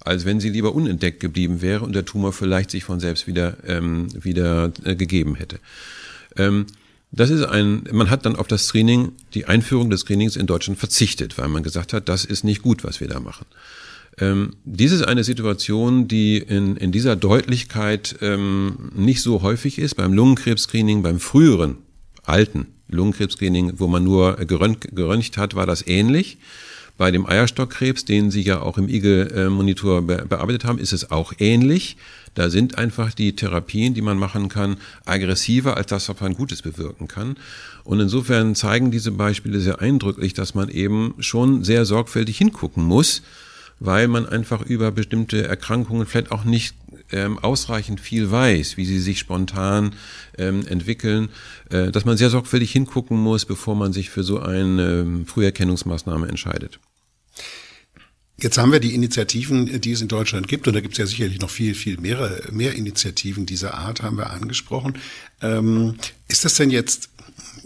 als 0.03 0.25
wenn 0.25 0.39
sie 0.39 0.49
lieber 0.49 0.75
unentdeckt 0.75 1.19
geblieben 1.19 1.61
wäre 1.61 1.83
und 1.83 1.93
der 1.93 2.05
Tumor 2.05 2.33
vielleicht 2.33 2.71
sich 2.71 2.83
von 2.83 2.99
selbst 2.99 3.27
wieder, 3.27 3.57
ähm, 3.65 4.07
wieder 4.23 4.71
äh, 4.83 4.95
gegeben 4.95 5.35
hätte. 5.35 5.59
Ähm, 6.35 6.65
das 7.11 7.29
ist 7.29 7.43
ein, 7.43 7.83
man 7.91 8.09
hat 8.09 8.25
dann 8.25 8.35
auf 8.35 8.47
das 8.47 8.65
Screening, 8.65 9.11
die 9.35 9.45
Einführung 9.45 9.89
des 9.91 10.01
Screenings 10.01 10.35
in 10.35 10.47
Deutschland 10.47 10.79
verzichtet, 10.79 11.37
weil 11.37 11.47
man 11.47 11.61
gesagt 11.61 11.93
hat, 11.93 12.09
das 12.09 12.25
ist 12.25 12.43
nicht 12.43 12.63
gut, 12.63 12.83
was 12.83 12.99
wir 12.99 13.07
da 13.07 13.19
machen. 13.19 13.45
Ähm, 14.19 14.55
dies 14.65 14.91
ist 14.91 15.03
eine 15.03 15.23
Situation, 15.23 16.07
die 16.07 16.37
in, 16.37 16.75
in 16.75 16.91
dieser 16.91 17.15
Deutlichkeit 17.15 18.15
ähm, 18.21 18.91
nicht 18.95 19.21
so 19.21 19.41
häufig 19.41 19.79
ist. 19.79 19.95
Beim 19.95 20.13
Lungenkrebs-Screening, 20.13 21.03
beim 21.03 21.19
früheren, 21.19 21.77
alten 22.23 22.67
Lungenkrebs-Screening, 22.89 23.73
wo 23.77 23.87
man 23.87 24.03
nur 24.03 24.35
gerönt, 24.35 24.95
geröntgt 24.95 25.37
hat, 25.37 25.55
war 25.55 25.65
das 25.65 25.85
ähnlich. 25.85 26.37
Bei 26.95 27.10
dem 27.10 27.25
Eierstockkrebs, 27.25 28.06
den 28.06 28.29
Sie 28.29 28.41
ja 28.41 28.62
auch 28.62 28.77
im 28.77 28.88
Igel-Monitor 28.88 30.03
bearbeitet 30.03 30.63
haben, 30.63 30.77
ist 30.77 30.93
es 30.93 31.10
auch 31.10 31.34
ähnlich. 31.39 31.97
Da 32.36 32.49
sind 32.49 32.77
einfach 32.77 33.13
die 33.13 33.36
Therapien, 33.36 33.95
die 33.95 34.01
man 34.01 34.17
machen 34.17 34.47
kann, 34.47 34.77
aggressiver 35.06 35.75
als 35.75 35.88
das, 35.88 36.08
was 36.10 36.19
man 36.19 36.36
Gutes 36.36 36.62
bewirken 36.62 37.08
kann. 37.08 37.38
Und 37.84 37.99
insofern 37.99 38.53
zeigen 38.53 38.91
diese 38.91 39.12
Beispiele 39.12 39.60
sehr 39.60 39.82
eindrücklich, 39.82 40.34
dass 40.34 40.53
man 40.53 40.69
eben 40.69 41.15
schon 41.19 41.63
sehr 41.63 41.86
sorgfältig 41.86 42.38
hingucken 42.38 42.84
muss, 42.84 43.23
weil 43.79 44.08
man 44.08 44.27
einfach 44.27 44.62
über 44.62 44.91
bestimmte 44.91 45.47
Erkrankungen 45.47 46.06
vielleicht 46.06 46.32
auch 46.32 46.43
nicht 46.43 46.75
ähm, 47.13 47.39
ausreichend 47.39 48.02
viel 48.02 48.30
weiß, 48.30 48.78
wie 48.78 48.86
sie 48.86 48.99
sich 48.99 49.19
spontan 49.19 49.95
ähm, 50.38 50.65
entwickeln, 50.67 51.30
äh, 51.69 51.91
dass 51.91 52.06
man 52.06 52.17
sehr 52.17 52.30
sorgfältig 52.30 52.71
hingucken 52.71 53.17
muss, 53.17 53.45
bevor 53.45 53.76
man 53.76 53.93
sich 53.93 54.10
für 54.10 54.23
so 54.23 54.39
eine 54.39 55.02
ähm, 55.02 55.26
Früherkennungsmaßnahme 55.26 56.28
entscheidet. 56.28 56.80
Jetzt 58.38 58.58
haben 58.58 58.71
wir 58.71 58.80
die 58.80 58.95
Initiativen, 58.95 59.80
die 59.80 59.91
es 59.91 60.02
in 60.02 60.08
Deutschland 60.08 60.47
gibt, 60.47 60.67
und 60.67 60.73
da 60.73 60.82
gibt 60.82 60.95
es 60.95 60.97
ja 60.97 61.06
sicherlich 61.06 61.39
noch 61.39 61.52
viel, 61.52 61.76
viel 61.76 61.99
mehr, 61.99 62.41
mehr 62.52 62.73
Initiativen 62.73 63.45
dieser 63.45 63.76
Art, 63.76 64.02
haben 64.02 64.17
wir 64.17 64.32
angesprochen. 64.32 64.97
Ähm, 65.41 65.95
ist 66.28 66.43
das 66.43 66.56
denn 66.56 66.71
jetzt 66.71 67.10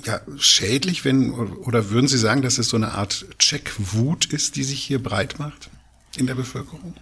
ja, 0.04 0.22
schädlich, 0.38 1.06
wenn, 1.06 1.32
oder 1.32 1.90
würden 1.90 2.08
Sie 2.08 2.18
sagen, 2.18 2.42
dass 2.42 2.58
es 2.58 2.70
so 2.70 2.78
eine 2.78 2.92
Art 2.92 3.26
Checkwut 3.40 4.26
ist, 4.26 4.56
die 4.56 4.64
sich 4.64 4.84
hier 4.84 5.02
breit 5.02 5.40
macht 5.40 5.70
in 6.18 6.28
der 6.28 6.36
Bevölkerung? 6.36 6.94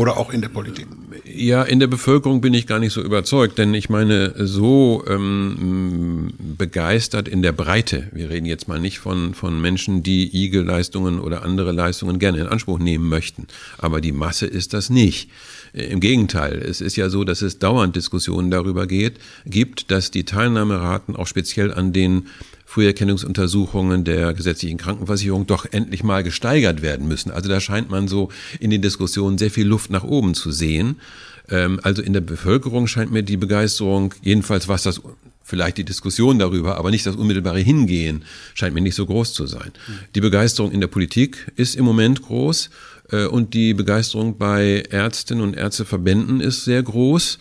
Oder 0.00 0.16
auch 0.16 0.32
in 0.32 0.40
der 0.40 0.48
Politik? 0.48 0.86
Ja, 1.26 1.62
in 1.62 1.78
der 1.78 1.86
Bevölkerung 1.86 2.40
bin 2.40 2.54
ich 2.54 2.66
gar 2.66 2.78
nicht 2.78 2.94
so 2.94 3.02
überzeugt, 3.02 3.58
denn 3.58 3.74
ich 3.74 3.90
meine, 3.90 4.32
so 4.46 5.04
ähm, 5.06 6.32
begeistert 6.38 7.28
in 7.28 7.42
der 7.42 7.52
Breite, 7.52 8.08
wir 8.12 8.30
reden 8.30 8.46
jetzt 8.46 8.66
mal 8.66 8.80
nicht 8.80 8.98
von, 8.98 9.34
von 9.34 9.60
Menschen, 9.60 10.02
die 10.02 10.30
IG-Leistungen 10.32 11.20
oder 11.20 11.42
andere 11.42 11.72
Leistungen 11.72 12.18
gerne 12.18 12.38
in 12.38 12.46
Anspruch 12.46 12.78
nehmen 12.78 13.10
möchten, 13.10 13.46
aber 13.76 14.00
die 14.00 14.12
Masse 14.12 14.46
ist 14.46 14.72
das 14.72 14.88
nicht. 14.88 15.28
Äh, 15.74 15.84
Im 15.88 16.00
Gegenteil, 16.00 16.56
es 16.58 16.80
ist 16.80 16.96
ja 16.96 17.10
so, 17.10 17.24
dass 17.24 17.42
es 17.42 17.58
dauernd 17.58 17.94
Diskussionen 17.94 18.50
darüber 18.50 18.86
geht, 18.86 19.18
gibt, 19.44 19.90
dass 19.90 20.10
die 20.10 20.24
Teilnahmeraten 20.24 21.14
auch 21.14 21.26
speziell 21.26 21.74
an 21.74 21.92
den 21.92 22.28
Früherkennungsuntersuchungen 22.70 24.04
der 24.04 24.32
gesetzlichen 24.32 24.78
Krankenversicherung 24.78 25.44
doch 25.44 25.66
endlich 25.72 26.04
mal 26.04 26.22
gesteigert 26.22 26.82
werden 26.82 27.08
müssen. 27.08 27.32
Also 27.32 27.48
da 27.48 27.58
scheint 27.58 27.90
man 27.90 28.06
so 28.06 28.28
in 28.60 28.70
den 28.70 28.80
Diskussionen 28.80 29.38
sehr 29.38 29.50
viel 29.50 29.66
Luft 29.66 29.90
nach 29.90 30.04
oben 30.04 30.34
zu 30.34 30.52
sehen. 30.52 31.00
Ähm, 31.48 31.80
also 31.82 32.00
in 32.00 32.12
der 32.12 32.20
Bevölkerung 32.20 32.86
scheint 32.86 33.10
mir 33.10 33.24
die 33.24 33.36
Begeisterung, 33.36 34.14
jedenfalls 34.22 34.68
was 34.68 34.84
das 34.84 35.00
vielleicht 35.42 35.78
die 35.78 35.84
Diskussion 35.84 36.38
darüber, 36.38 36.76
aber 36.76 36.92
nicht 36.92 37.04
das 37.06 37.16
unmittelbare 37.16 37.58
Hingehen, 37.58 38.24
scheint 38.54 38.72
mir 38.72 38.82
nicht 38.82 38.94
so 38.94 39.04
groß 39.04 39.32
zu 39.32 39.48
sein. 39.48 39.72
Die 40.14 40.20
Begeisterung 40.20 40.70
in 40.70 40.80
der 40.80 40.86
Politik 40.86 41.50
ist 41.56 41.74
im 41.74 41.84
Moment 41.84 42.22
groß 42.22 42.70
äh, 43.10 43.26
und 43.26 43.52
die 43.52 43.74
Begeisterung 43.74 44.38
bei 44.38 44.84
Ärztinnen 44.90 45.42
und 45.42 45.56
Ärzteverbänden 45.56 46.40
ist 46.40 46.64
sehr 46.64 46.84
groß. 46.84 47.40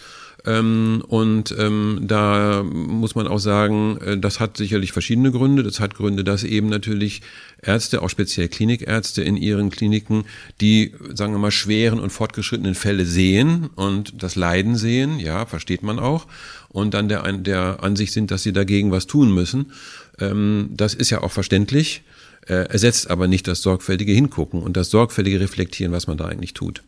Ähm, 0.50 1.04
und 1.08 1.54
ähm, 1.60 2.00
da 2.02 2.64
muss 2.64 3.14
man 3.14 3.28
auch 3.28 3.38
sagen, 3.38 4.00
äh, 4.02 4.18
das 4.18 4.40
hat 4.40 4.58
sicherlich 4.58 4.92
verschiedene 4.92 5.32
Gründe. 5.32 5.62
Das 5.62 5.80
hat 5.80 5.94
Gründe, 5.94 6.24
dass 6.24 6.44
eben 6.44 6.70
natürlich 6.70 7.22
Ärzte, 7.62 8.02
auch 8.02 8.10
speziell 8.10 8.48
Klinikärzte 8.48 9.22
in 9.22 9.38
ihren 9.38 9.70
Kliniken, 9.70 10.26
die, 10.60 10.94
sagen 11.14 11.34
wir 11.34 11.40
mal, 11.40 11.52
schweren 11.52 12.00
und 12.00 12.10
fortgeschrittenen 12.10 12.74
Fälle 12.74 13.06
sehen 13.06 13.70
und 13.76 14.24
das 14.24 14.36
Leiden 14.36 14.76
sehen, 14.76 15.20
ja, 15.20 15.46
versteht 15.46 15.84
man 15.84 16.00
auch, 16.00 16.26
und 16.70 16.96
dann 16.96 17.10
der, 17.10 17.32
der 17.34 17.84
Ansicht 17.84 18.14
sind, 18.14 18.32
dass 18.32 18.42
sie 18.42 18.54
dagegen 18.54 18.92
was 18.92 19.06
tun 19.06 19.32
müssen. 19.32 19.72
Ähm, 20.20 20.70
das 20.72 20.96
ist 20.96 21.12
ja 21.12 21.22
auch 21.22 21.32
verständlich, 21.32 22.02
äh, 22.48 22.70
ersetzt 22.70 23.12
aber 23.12 23.28
nicht 23.28 23.48
das 23.48 23.62
sorgfältige 23.62 24.14
Hingucken 24.14 24.64
und 24.64 24.76
das 24.76 24.90
sorgfältige 24.90 25.40
Reflektieren, 25.40 25.92
was 25.92 26.08
man 26.08 26.18
da 26.18 26.26
eigentlich 26.26 26.56
tut. 26.56 26.82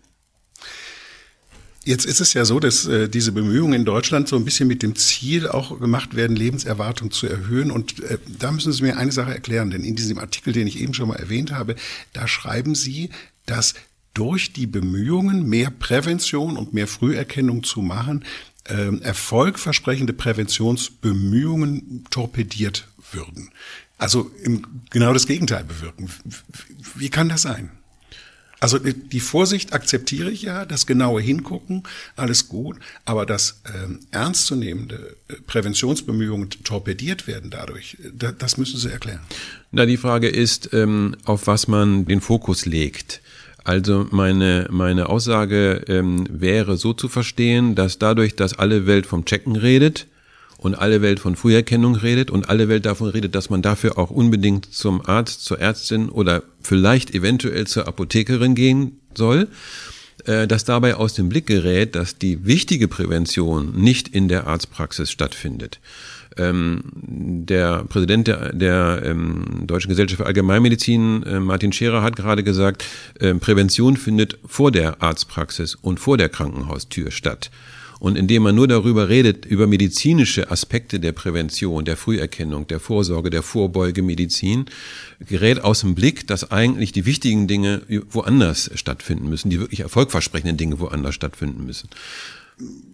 Jetzt 1.84 2.06
ist 2.06 2.22
es 2.22 2.34
ja 2.36 2.46
so, 2.46 2.60
dass 2.60 2.86
äh, 2.86 3.10
diese 3.10 3.32
Bemühungen 3.32 3.74
in 3.74 3.86
Deutschland 3.86 4.28
so 4.28 4.36
ein 4.36 4.46
bisschen 4.46 4.68
mit 4.68 4.84
dem 4.84 4.96
Ziel 4.96 5.48
auch 5.48 5.80
gemacht 5.80 6.16
werden, 6.16 6.36
Lebenserwartung 6.36 7.10
zu 7.10 7.26
erhöhen. 7.26 7.72
Und 7.72 8.04
äh, 8.04 8.20
da 8.28 8.52
müssen 8.52 8.72
Sie 8.72 8.84
mir 8.84 8.98
eine 8.98 9.12
Sache 9.12 9.34
erklären, 9.34 9.72
denn 9.72 9.84
in 9.84 9.96
diesem 9.96 10.20
Artikel, 10.20 10.54
den 10.54 10.68
ich 10.68 10.80
eben 10.80 10.94
schon 10.94 11.08
mal 11.08 11.16
erwähnt 11.16 11.52
habe, 11.52 11.76
da 12.14 12.28
schreiben 12.28 12.76
Sie, 12.76 13.10
dass 13.48 13.74
durch 14.14 14.54
die 14.54 14.68
Bemühungen, 14.68 15.48
mehr 15.48 15.72
Prävention 15.72 16.56
und 16.56 16.74
mehr 16.74 16.88
Früherkennung 16.88 17.64
zu 17.64 17.82
machen, 17.82 18.26
äh, 18.66 18.96
erfolgversprechende 18.98 20.14
Präventionsbemühungen 20.14 22.06
torpediert 22.12 22.88
würden. 23.12 23.50
Also 23.98 24.32
im, 24.44 24.66
genau 24.92 25.14
das 25.14 25.26
Gegenteil 25.26 25.64
bewirken. 25.64 26.12
Wie 26.96 27.10
kann 27.10 27.30
das 27.30 27.42
sein? 27.42 27.72
Also 28.62 28.78
die 28.78 29.20
Vorsicht 29.20 29.74
akzeptiere 29.74 30.30
ich 30.30 30.44
ja, 30.44 30.66
das 30.66 30.86
genaue 30.86 31.20
Hingucken, 31.20 31.82
alles 32.16 32.48
gut, 32.48 32.78
aber 33.06 33.26
dass 33.26 33.60
ähm, 33.74 34.02
ernstzunehmende 34.12 35.18
äh, 35.28 35.34
Präventionsbemühungen 35.48 36.52
torpediert 36.64 37.26
werden 37.26 37.50
dadurch, 37.50 37.98
da, 38.14 38.32
das 38.32 38.58
müssen 38.58 38.80
Sie 38.80 38.92
erklären. 38.92 39.22
Na, 39.72 39.88
die 39.88 39.98
Frage 39.98 40.30
ist, 40.30 40.74
ähm, 40.74 41.16
auf 41.26 41.48
was 41.48 41.68
man 41.68 42.06
den 42.06 42.22
Fokus 42.22 42.68
legt. 42.68 43.22
Also 43.64 44.08
meine, 44.12 44.68
meine 44.70 45.10
Aussage 45.10 45.84
ähm, 45.88 46.28
wäre 46.30 46.78
so 46.78 46.94
zu 46.94 47.10
verstehen, 47.10 47.74
dass 47.74 47.98
dadurch, 47.98 48.36
dass 48.36 48.58
alle 48.58 48.86
Welt 48.86 49.08
vom 49.08 49.26
Checken 49.26 49.56
redet, 49.56 50.06
und 50.62 50.76
alle 50.76 51.02
Welt 51.02 51.20
von 51.20 51.36
Früherkennung 51.36 51.96
redet 51.96 52.30
und 52.30 52.48
alle 52.48 52.70
Welt 52.70 52.86
davon 52.86 53.10
redet, 53.10 53.34
dass 53.34 53.50
man 53.50 53.64
dafür 53.64 53.98
auch 53.98 54.12
unbedingt 54.12 54.72
zum 54.72 55.04
Arzt, 55.04 55.44
zur 55.44 55.60
Ärztin 55.60 56.08
oder 56.08 56.44
vielleicht 56.62 57.14
eventuell 57.16 57.66
zur 57.66 57.88
Apothekerin 57.88 58.54
gehen 58.54 59.00
soll, 59.16 59.48
äh, 60.26 60.48
dass 60.48 60.64
dabei 60.64 60.96
aus 60.96 61.16
dem 61.16 61.30
Blick 61.30 61.48
gerät, 61.48 61.96
dass 61.96 62.20
die 62.20 62.46
wichtige 62.46 62.88
Prävention 62.88 63.74
nicht 63.76 64.08
in 64.10 64.28
der 64.28 64.46
Arztpraxis 64.46 65.10
stattfindet. 65.10 65.80
Ähm, 66.38 66.84
der 66.94 67.84
Präsident 67.86 68.28
der, 68.28 68.54
der 68.54 69.02
ähm, 69.04 69.64
Deutschen 69.66 69.90
Gesellschaft 69.90 70.22
für 70.22 70.28
Allgemeinmedizin, 70.28 71.24
äh, 71.24 71.40
Martin 71.40 71.74
Scherer, 71.74 72.04
hat 72.04 72.16
gerade 72.16 72.44
gesagt, 72.44 72.86
äh, 73.20 73.34
Prävention 73.34 73.98
findet 73.98 74.38
vor 74.46 74.72
der 74.72 75.02
Arztpraxis 75.02 75.74
und 75.74 76.00
vor 76.00 76.18
der 76.18 76.30
Krankenhaustür 76.30 77.10
statt. 77.10 77.50
Und 78.02 78.18
indem 78.18 78.42
man 78.42 78.56
nur 78.56 78.68
darüber 78.68 79.10
redet, 79.10 79.46
über 79.46 79.68
medizinische 79.68 80.50
Aspekte 80.50 81.00
der 81.00 81.12
Prävention, 81.12 81.86
der 81.86 81.96
Früherkennung, 81.98 82.66
der 82.66 82.80
Vorsorge, 82.80 83.30
der 83.30 83.44
Vorbeugemedizin, 83.44 84.66
gerät 85.20 85.64
aus 85.64 85.82
dem 85.82 85.94
Blick, 85.94 86.26
dass 86.26 86.50
eigentlich 86.50 86.92
die 86.92 87.06
wichtigen 87.06 87.48
Dinge 87.48 87.84
woanders 88.10 88.72
stattfinden 88.74 89.30
müssen, 89.30 89.52
die 89.52 89.60
wirklich 89.60 89.82
erfolgversprechenden 89.82 90.58
Dinge 90.58 90.80
woanders 90.80 91.14
stattfinden 91.14 91.64
müssen. 91.64 91.90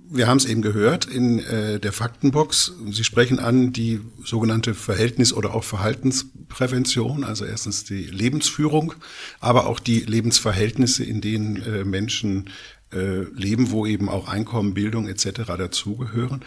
wir 0.09 0.27
haben 0.27 0.37
es 0.37 0.45
eben 0.45 0.61
gehört 0.61 1.05
in 1.05 1.39
äh, 1.39 1.79
der 1.79 1.93
Faktenbox. 1.93 2.73
Sie 2.91 3.05
sprechen 3.05 3.39
an 3.39 3.71
die 3.71 4.01
sogenannte 4.25 4.73
Verhältnis- 4.73 5.33
oder 5.33 5.53
auch 5.53 5.63
Verhaltensprävention, 5.63 7.23
also 7.23 7.45
erstens 7.45 7.85
die 7.85 8.03
Lebensführung, 8.03 8.93
aber 9.39 9.67
auch 9.67 9.79
die 9.79 10.01
Lebensverhältnisse, 10.01 11.05
in 11.05 11.21
denen 11.21 11.61
äh, 11.63 11.85
Menschen 11.85 12.49
äh, 12.93 13.23
leben, 13.35 13.71
wo 13.71 13.85
eben 13.85 14.09
auch 14.09 14.27
Einkommen, 14.27 14.73
Bildung 14.73 15.07
etc. 15.07 15.45
dazugehören. 15.57 16.41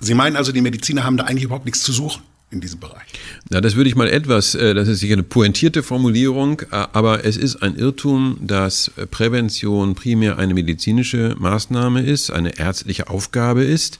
Sie 0.00 0.14
meinen 0.14 0.36
also, 0.36 0.52
die 0.52 0.60
Mediziner 0.60 1.04
haben 1.04 1.16
da 1.16 1.24
eigentlich 1.24 1.44
überhaupt 1.44 1.64
nichts 1.64 1.82
zu 1.82 1.92
suchen 1.92 2.22
in 2.50 2.60
diesem 2.60 2.80
Bereich. 2.80 3.06
Na, 3.50 3.60
das 3.60 3.76
würde 3.76 3.90
ich 3.90 3.96
mal 3.96 4.08
etwas, 4.08 4.54
äh, 4.54 4.74
das 4.74 4.88
ist 4.88 5.00
sicher 5.00 5.14
eine 5.14 5.22
pointierte 5.22 5.82
Formulierung, 5.82 6.60
äh, 6.60 6.66
aber 6.70 7.24
es 7.24 7.36
ist 7.36 7.62
ein 7.62 7.76
Irrtum, 7.76 8.38
dass 8.40 8.90
Prävention 9.10 9.94
primär 9.94 10.38
eine 10.38 10.54
medizinische 10.54 11.34
Maßnahme 11.38 12.02
ist, 12.02 12.30
eine 12.30 12.58
ärztliche 12.58 13.10
Aufgabe 13.10 13.64
ist 13.64 13.98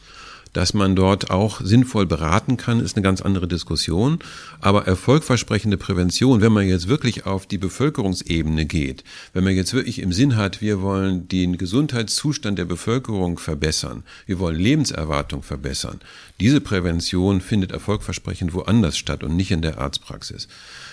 dass 0.53 0.75
man 0.75 0.97
dort 0.97 1.31
auch 1.31 1.61
sinnvoll 1.61 2.07
beraten 2.07 2.57
kann, 2.57 2.81
ist 2.81 2.97
eine 2.97 3.03
ganz 3.03 3.21
andere 3.21 3.49
Diskussion. 3.49 4.19
Aber 4.61 4.87
erfolgversprechende 4.87 5.77
Prävention, 5.77 6.41
wenn 6.41 6.53
man 6.53 6.67
jetzt 6.67 6.89
wirklich 6.89 7.27
auf 7.27 7.47
die 7.47 7.59
Bevölkerungsebene 7.59 8.67
geht, 8.67 9.05
wenn 9.33 9.45
man 9.45 9.55
jetzt 9.55 9.75
wirklich 9.75 10.01
im 10.01 10.13
Sinn 10.13 10.37
hat, 10.37 10.61
wir 10.61 10.83
wollen 10.83 11.29
den 11.29 11.59
Gesundheitszustand 11.59 12.59
der 12.59 12.65
Bevölkerung 12.65 13.39
verbessern, 13.39 14.03
wir 14.27 14.39
wollen 14.39 14.59
Lebenserwartung 14.59 15.43
verbessern, 15.43 16.01
diese 16.41 16.61
Prävention 16.61 17.41
findet 17.41 17.73
erfolgversprechend 17.73 18.55
woanders 18.55 18.97
statt 18.97 19.23
und 19.25 19.37
nicht 19.37 19.51
in 19.51 19.63
der 19.63 19.79
Arztpraxis. 19.79 20.49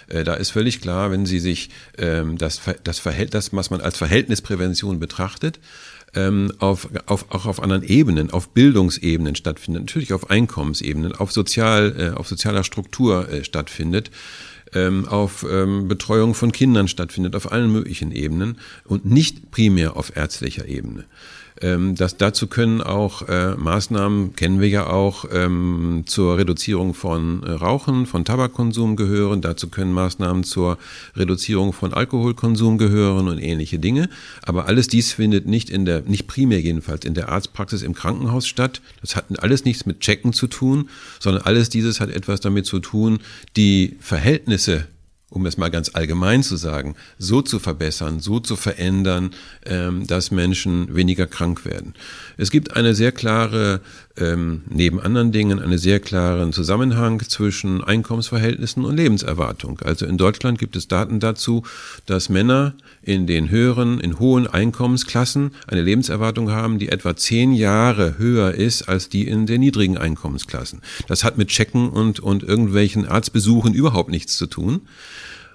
Äh, 0.07 0.23
da 0.23 0.35
ist 0.35 0.51
völlig 0.51 0.81
klar, 0.81 1.11
wenn 1.11 1.25
Sie 1.25 1.39
sich 1.39 1.69
ähm, 1.97 2.37
das, 2.37 2.61
das 2.83 2.99
Verhältnis, 2.99 3.51
was 3.53 3.69
man 3.69 3.81
als 3.81 3.97
Verhältnisprävention 3.97 4.99
betrachtet, 4.99 5.59
ähm, 6.15 6.51
auf, 6.59 6.89
auf, 7.05 7.25
auch 7.29 7.45
auf 7.45 7.61
anderen 7.61 7.83
Ebenen, 7.83 8.31
auf 8.31 8.49
Bildungsebenen 8.49 9.35
stattfindet, 9.35 9.83
natürlich 9.83 10.13
auf 10.13 10.29
Einkommensebenen, 10.29 11.13
auf, 11.13 11.31
sozial, 11.31 11.95
äh, 11.97 12.17
auf 12.17 12.27
sozialer 12.27 12.63
Struktur 12.63 13.29
äh, 13.29 13.43
stattfindet, 13.43 14.11
ähm, 14.75 15.07
auf 15.07 15.45
ähm, 15.49 15.87
Betreuung 15.87 16.33
von 16.33 16.51
Kindern 16.51 16.87
stattfindet, 16.87 17.35
auf 17.35 17.51
allen 17.51 17.71
möglichen 17.71 18.11
Ebenen 18.11 18.57
und 18.85 19.05
nicht 19.05 19.51
primär 19.51 19.97
auf 19.97 20.15
ärztlicher 20.15 20.67
Ebene. 20.67 21.05
Ähm, 21.61 21.95
das, 21.95 22.17
dazu 22.17 22.47
können 22.47 22.81
auch 22.81 23.27
äh, 23.29 23.55
Maßnahmen, 23.55 24.35
kennen 24.35 24.59
wir 24.59 24.67
ja 24.67 24.87
auch, 24.87 25.25
ähm, 25.31 26.03
zur 26.05 26.37
Reduzierung 26.37 26.93
von 26.93 27.43
äh, 27.43 27.51
Rauchen, 27.51 28.05
von 28.05 28.25
Tabakkonsum 28.25 28.95
gehören. 28.95 29.41
Dazu 29.41 29.69
können 29.69 29.93
Maßnahmen 29.93 30.43
zur 30.43 30.77
Reduzierung 31.15 31.71
von 31.71 31.93
Alkoholkonsum 31.93 32.77
gehören 32.77 33.29
und 33.29 33.39
ähnliche 33.39 33.79
Dinge. 33.79 34.09
Aber 34.41 34.67
alles 34.67 34.87
dies 34.87 35.13
findet 35.13 35.45
nicht 35.47 35.69
in 35.69 35.85
der, 35.85 36.01
nicht 36.01 36.27
primär 36.27 36.59
jedenfalls 36.59 37.05
in 37.05 37.13
der 37.13 37.29
Arztpraxis 37.29 37.83
im 37.83 37.93
Krankenhaus 37.93 38.47
statt. 38.47 38.81
Das 38.99 39.15
hat 39.15 39.25
alles 39.41 39.63
nichts 39.63 39.85
mit 39.85 40.01
Checken 40.01 40.33
zu 40.33 40.47
tun, 40.47 40.89
sondern 41.19 41.43
alles 41.43 41.69
dieses 41.69 42.01
hat 42.01 42.09
etwas 42.09 42.41
damit 42.41 42.65
zu 42.65 42.79
tun, 42.79 43.19
die 43.55 43.95
Verhältnisse 44.01 44.64
um 45.29 45.45
es 45.45 45.57
mal 45.57 45.69
ganz 45.69 45.89
allgemein 45.93 46.43
zu 46.43 46.55
sagen, 46.55 46.95
so 47.17 47.41
zu 47.41 47.59
verbessern, 47.59 48.19
so 48.19 48.39
zu 48.39 48.55
verändern, 48.55 49.31
ähm, 49.65 50.05
dass 50.07 50.31
Menschen 50.31 50.95
weniger 50.95 51.27
krank 51.27 51.65
werden. 51.65 51.93
Es 52.37 52.51
gibt 52.51 52.75
eine 52.75 52.93
sehr 52.93 53.11
klare, 53.11 53.81
ähm, 54.17 54.61
neben 54.69 54.99
anderen 54.99 55.31
Dingen, 55.31 55.59
einen 55.59 55.77
sehr 55.77 55.99
klaren 55.99 56.53
Zusammenhang 56.53 57.19
zwischen 57.21 57.83
Einkommensverhältnissen 57.83 58.85
und 58.85 58.95
Lebenserwartung. 58.95 59.79
Also 59.83 60.05
in 60.05 60.17
Deutschland 60.17 60.57
gibt 60.57 60.75
es 60.75 60.87
Daten 60.87 61.19
dazu, 61.19 61.63
dass 62.05 62.29
Männer 62.29 62.73
in 63.01 63.27
den 63.27 63.49
höheren, 63.49 63.99
in 63.99 64.19
hohen 64.19 64.47
Einkommensklassen 64.47 65.51
eine 65.67 65.81
Lebenserwartung 65.81 66.51
haben, 66.51 66.79
die 66.79 66.89
etwa 66.89 67.15
zehn 67.15 67.53
Jahre 67.53 68.17
höher 68.17 68.53
ist 68.53 68.83
als 68.83 69.09
die 69.09 69.27
in 69.27 69.45
den 69.45 69.61
niedrigen 69.61 69.97
Einkommensklassen. 69.97 70.81
Das 71.07 71.23
hat 71.23 71.37
mit 71.37 71.49
Checken 71.49 71.89
und, 71.89 72.19
und 72.19 72.43
irgendwelchen 72.43 73.05
Arztbesuchen 73.05 73.73
überhaupt 73.73 74.09
nichts 74.09 74.37
zu 74.37 74.47
tun. 74.47 74.81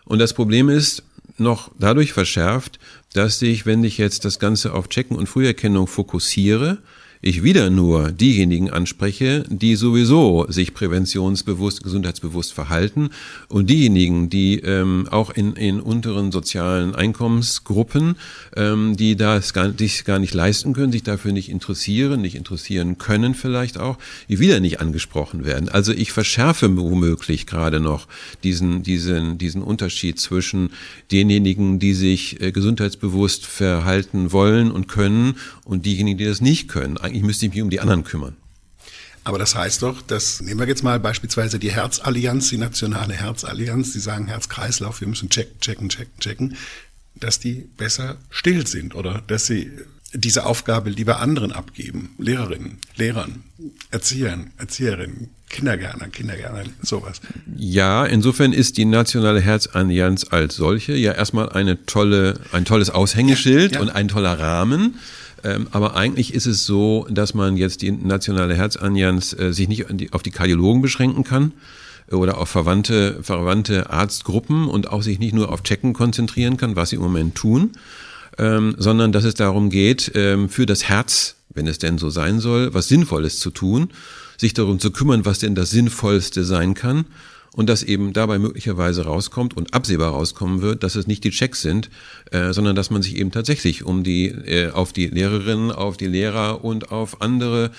Und 0.04 0.18
das 0.18 0.34
Problem 0.34 0.68
ist 0.68 1.02
noch 1.38 1.70
dadurch 1.78 2.12
verschärft, 2.12 2.78
dass 3.14 3.40
ich, 3.42 3.64
wenn 3.64 3.82
ich 3.82 3.98
jetzt 3.98 4.24
das 4.24 4.38
Ganze 4.38 4.74
auf 4.74 4.88
Checken 4.88 5.16
und 5.16 5.28
Früherkennung 5.28 5.86
fokussiere, 5.86 6.78
ich 7.22 7.42
wieder 7.42 7.68
nur 7.68 8.12
diejenigen 8.12 8.70
anspreche, 8.70 9.44
die 9.48 9.76
sowieso 9.76 10.46
sich 10.48 10.72
präventionsbewusst, 10.72 11.82
gesundheitsbewusst 11.82 12.54
verhalten 12.54 13.10
und 13.48 13.68
diejenigen, 13.68 14.30
die 14.30 14.60
ähm, 14.60 15.06
auch 15.10 15.28
in, 15.30 15.52
in 15.52 15.80
unteren 15.80 16.32
sozialen 16.32 16.94
Einkommensgruppen, 16.94 18.16
ähm, 18.56 18.96
die 18.96 19.16
das 19.16 19.52
gar, 19.52 19.70
sich 19.76 20.04
gar 20.04 20.18
nicht 20.18 20.32
leisten 20.32 20.72
können, 20.72 20.92
sich 20.92 21.02
dafür 21.02 21.32
nicht 21.32 21.50
interessieren, 21.50 22.22
nicht 22.22 22.36
interessieren 22.36 22.96
können 22.96 23.34
vielleicht 23.34 23.76
auch, 23.76 23.98
die 24.30 24.38
wieder 24.38 24.60
nicht 24.60 24.80
angesprochen 24.80 25.44
werden. 25.44 25.68
Also 25.68 25.92
ich 25.92 26.12
verschärfe 26.12 26.74
womöglich 26.74 27.46
gerade 27.46 27.80
noch 27.80 28.08
diesen, 28.44 28.82
diesen, 28.82 29.36
diesen 29.36 29.62
Unterschied 29.62 30.18
zwischen 30.18 30.70
denjenigen, 31.12 31.78
die 31.78 31.92
sich 31.92 32.40
äh, 32.40 32.50
gesundheitsbewusst 32.50 33.44
verhalten 33.44 34.32
wollen 34.32 34.70
und 34.70 34.88
können 34.88 35.34
und 35.64 35.84
diejenigen, 35.84 36.16
die 36.16 36.24
das 36.24 36.40
nicht 36.40 36.68
können 36.68 36.96
eigentlich 37.10 37.24
müsste 37.24 37.46
ich 37.46 37.52
mich 37.52 37.62
um 37.62 37.70
die 37.70 37.80
anderen 37.80 38.04
kümmern. 38.04 38.36
Aber 39.22 39.38
das 39.38 39.54
heißt 39.54 39.82
doch, 39.82 40.00
dass, 40.00 40.40
nehmen 40.40 40.60
wir 40.60 40.66
jetzt 40.66 40.82
mal 40.82 40.98
beispielsweise 40.98 41.58
die 41.58 41.70
Herzallianz, 41.70 42.48
die 42.48 42.56
nationale 42.56 43.14
Herzallianz, 43.14 43.92
die 43.92 44.00
sagen 44.00 44.28
Herz-Kreislauf, 44.28 45.00
wir 45.00 45.08
müssen 45.08 45.28
checken, 45.28 45.60
checken, 45.60 45.88
checken, 45.90 46.20
checken, 46.20 46.56
dass 47.16 47.38
die 47.38 47.68
besser 47.76 48.16
still 48.30 48.66
sind 48.66 48.94
oder 48.94 49.22
dass 49.26 49.46
sie 49.46 49.70
diese 50.12 50.46
Aufgabe 50.46 50.90
lieber 50.90 51.20
anderen 51.20 51.52
abgeben. 51.52 52.14
Lehrerinnen, 52.18 52.78
Lehrern, 52.96 53.44
Erziehern, 53.90 54.50
Erzieherinnen, 54.56 55.30
Kindergärtner, 55.48 56.08
Kindergärtner, 56.08 56.64
sowas. 56.82 57.20
Ja, 57.56 58.06
insofern 58.06 58.52
ist 58.52 58.76
die 58.76 58.86
Nationale 58.86 59.40
Herzallianz 59.40 60.26
als 60.30 60.56
solche 60.56 60.94
ja 60.94 61.12
erstmal 61.12 61.50
eine 61.50 61.84
tolle, 61.86 62.40
ein 62.52 62.64
tolles 62.64 62.90
Aushängeschild 62.90 63.72
ja, 63.72 63.78
ja. 63.78 63.82
und 63.82 63.90
ein 63.90 64.08
toller 64.08 64.38
Rahmen. 64.38 64.98
Ähm, 65.44 65.68
aber 65.70 65.96
eigentlich 65.96 66.34
ist 66.34 66.46
es 66.46 66.66
so, 66.66 67.06
dass 67.10 67.34
man 67.34 67.56
jetzt 67.56 67.82
die 67.82 67.92
nationale 67.92 68.54
Herzallianz 68.54 69.34
äh, 69.38 69.52
sich 69.52 69.68
nicht 69.68 69.86
auf 70.12 70.22
die 70.22 70.30
Kardiologen 70.30 70.82
beschränken 70.82 71.24
kann 71.24 71.52
äh, 72.10 72.14
oder 72.14 72.38
auf 72.38 72.48
verwandte, 72.48 73.22
verwandte 73.22 73.90
Arztgruppen 73.90 74.68
und 74.68 74.88
auch 74.88 75.02
sich 75.02 75.18
nicht 75.18 75.34
nur 75.34 75.50
auf 75.50 75.62
Checken 75.62 75.92
konzentrieren 75.92 76.56
kann, 76.56 76.76
was 76.76 76.90
sie 76.90 76.96
im 76.96 77.02
Moment 77.02 77.34
tun, 77.34 77.70
ähm, 78.38 78.74
sondern 78.78 79.12
dass 79.12 79.24
es 79.24 79.34
darum 79.34 79.70
geht, 79.70 80.12
ähm, 80.14 80.48
für 80.48 80.66
das 80.66 80.84
Herz, 80.84 81.36
wenn 81.48 81.66
es 81.66 81.78
denn 81.78 81.98
so 81.98 82.10
sein 82.10 82.40
soll, 82.40 82.74
was 82.74 82.88
Sinnvolles 82.88 83.38
zu 83.38 83.50
tun, 83.50 83.90
sich 84.36 84.54
darum 84.54 84.78
zu 84.78 84.90
kümmern, 84.90 85.24
was 85.24 85.38
denn 85.38 85.54
das 85.54 85.70
Sinnvollste 85.70 86.44
sein 86.44 86.74
kann 86.74 87.06
und 87.54 87.68
dass 87.68 87.82
eben 87.82 88.12
dabei 88.12 88.38
möglicherweise 88.38 89.04
rauskommt 89.04 89.56
und 89.56 89.74
absehbar 89.74 90.12
rauskommen 90.12 90.62
wird, 90.62 90.82
dass 90.82 90.94
es 90.94 91.06
nicht 91.06 91.24
die 91.24 91.30
Checks 91.30 91.62
sind, 91.62 91.90
äh, 92.30 92.52
sondern 92.52 92.76
dass 92.76 92.90
man 92.90 93.02
sich 93.02 93.16
eben 93.16 93.32
tatsächlich 93.32 93.84
um 93.84 94.02
die 94.02 94.26
äh, 94.28 94.70
auf 94.70 94.92
die 94.92 95.06
Lehrerinnen, 95.06 95.72
auf 95.72 95.96
die 95.96 96.06
Lehrer 96.06 96.64
und 96.64 96.92
auf 96.92 97.20
andere 97.20 97.70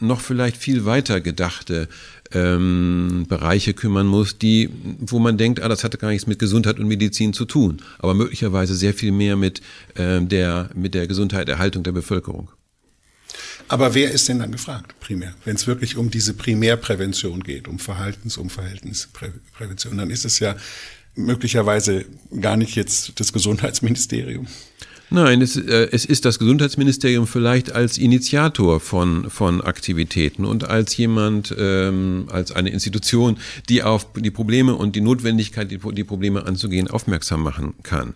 noch 0.00 0.20
vielleicht 0.20 0.56
viel 0.56 0.84
weiter 0.84 1.20
gedachte 1.20 1.88
ähm, 2.32 3.26
Bereiche 3.28 3.74
kümmern 3.74 4.06
muss, 4.06 4.38
die, 4.38 4.70
wo 4.98 5.18
man 5.18 5.36
denkt, 5.36 5.62
ah, 5.62 5.68
das 5.68 5.84
hatte 5.84 5.98
gar 5.98 6.08
nichts 6.08 6.26
mit 6.26 6.38
Gesundheit 6.38 6.78
und 6.78 6.88
Medizin 6.88 7.32
zu 7.32 7.44
tun, 7.44 7.78
aber 7.98 8.14
möglicherweise 8.14 8.74
sehr 8.74 8.94
viel 8.94 9.12
mehr 9.12 9.36
mit 9.36 9.60
äh, 9.94 10.20
der 10.20 10.70
mit 10.74 10.94
der 10.94 11.06
Gesundheit, 11.06 11.48
Erhaltung 11.48 11.82
der 11.82 11.92
Bevölkerung. 11.92 12.48
Aber 13.72 13.94
wer 13.94 14.10
ist 14.10 14.28
denn 14.28 14.38
dann 14.38 14.52
gefragt, 14.52 15.00
primär? 15.00 15.32
Wenn 15.46 15.56
es 15.56 15.66
wirklich 15.66 15.96
um 15.96 16.10
diese 16.10 16.34
Primärprävention 16.34 17.42
geht, 17.42 17.68
um 17.68 17.78
Verhaltens-, 17.78 18.36
um 18.36 18.50
Verhältnisprävention, 18.50 19.96
dann 19.96 20.10
ist 20.10 20.26
es 20.26 20.40
ja 20.40 20.56
möglicherweise 21.14 22.04
gar 22.38 22.58
nicht 22.58 22.74
jetzt 22.74 23.18
das 23.18 23.32
Gesundheitsministerium. 23.32 24.46
Nein, 25.12 25.42
es, 25.42 25.56
äh, 25.56 25.88
es 25.92 26.06
ist 26.06 26.24
das 26.24 26.38
Gesundheitsministerium 26.38 27.26
vielleicht 27.26 27.72
als 27.72 27.98
Initiator 27.98 28.80
von, 28.80 29.28
von 29.28 29.60
Aktivitäten 29.60 30.46
und 30.46 30.64
als 30.64 30.96
jemand, 30.96 31.54
ähm, 31.58 32.28
als 32.30 32.52
eine 32.52 32.70
Institution, 32.70 33.36
die 33.68 33.82
auf 33.82 34.06
die 34.14 34.30
Probleme 34.30 34.74
und 34.74 34.96
die 34.96 35.02
Notwendigkeit, 35.02 35.70
die, 35.70 35.76
die 35.76 36.04
Probleme 36.04 36.46
anzugehen, 36.46 36.88
aufmerksam 36.88 37.42
machen 37.42 37.74
kann. 37.82 38.14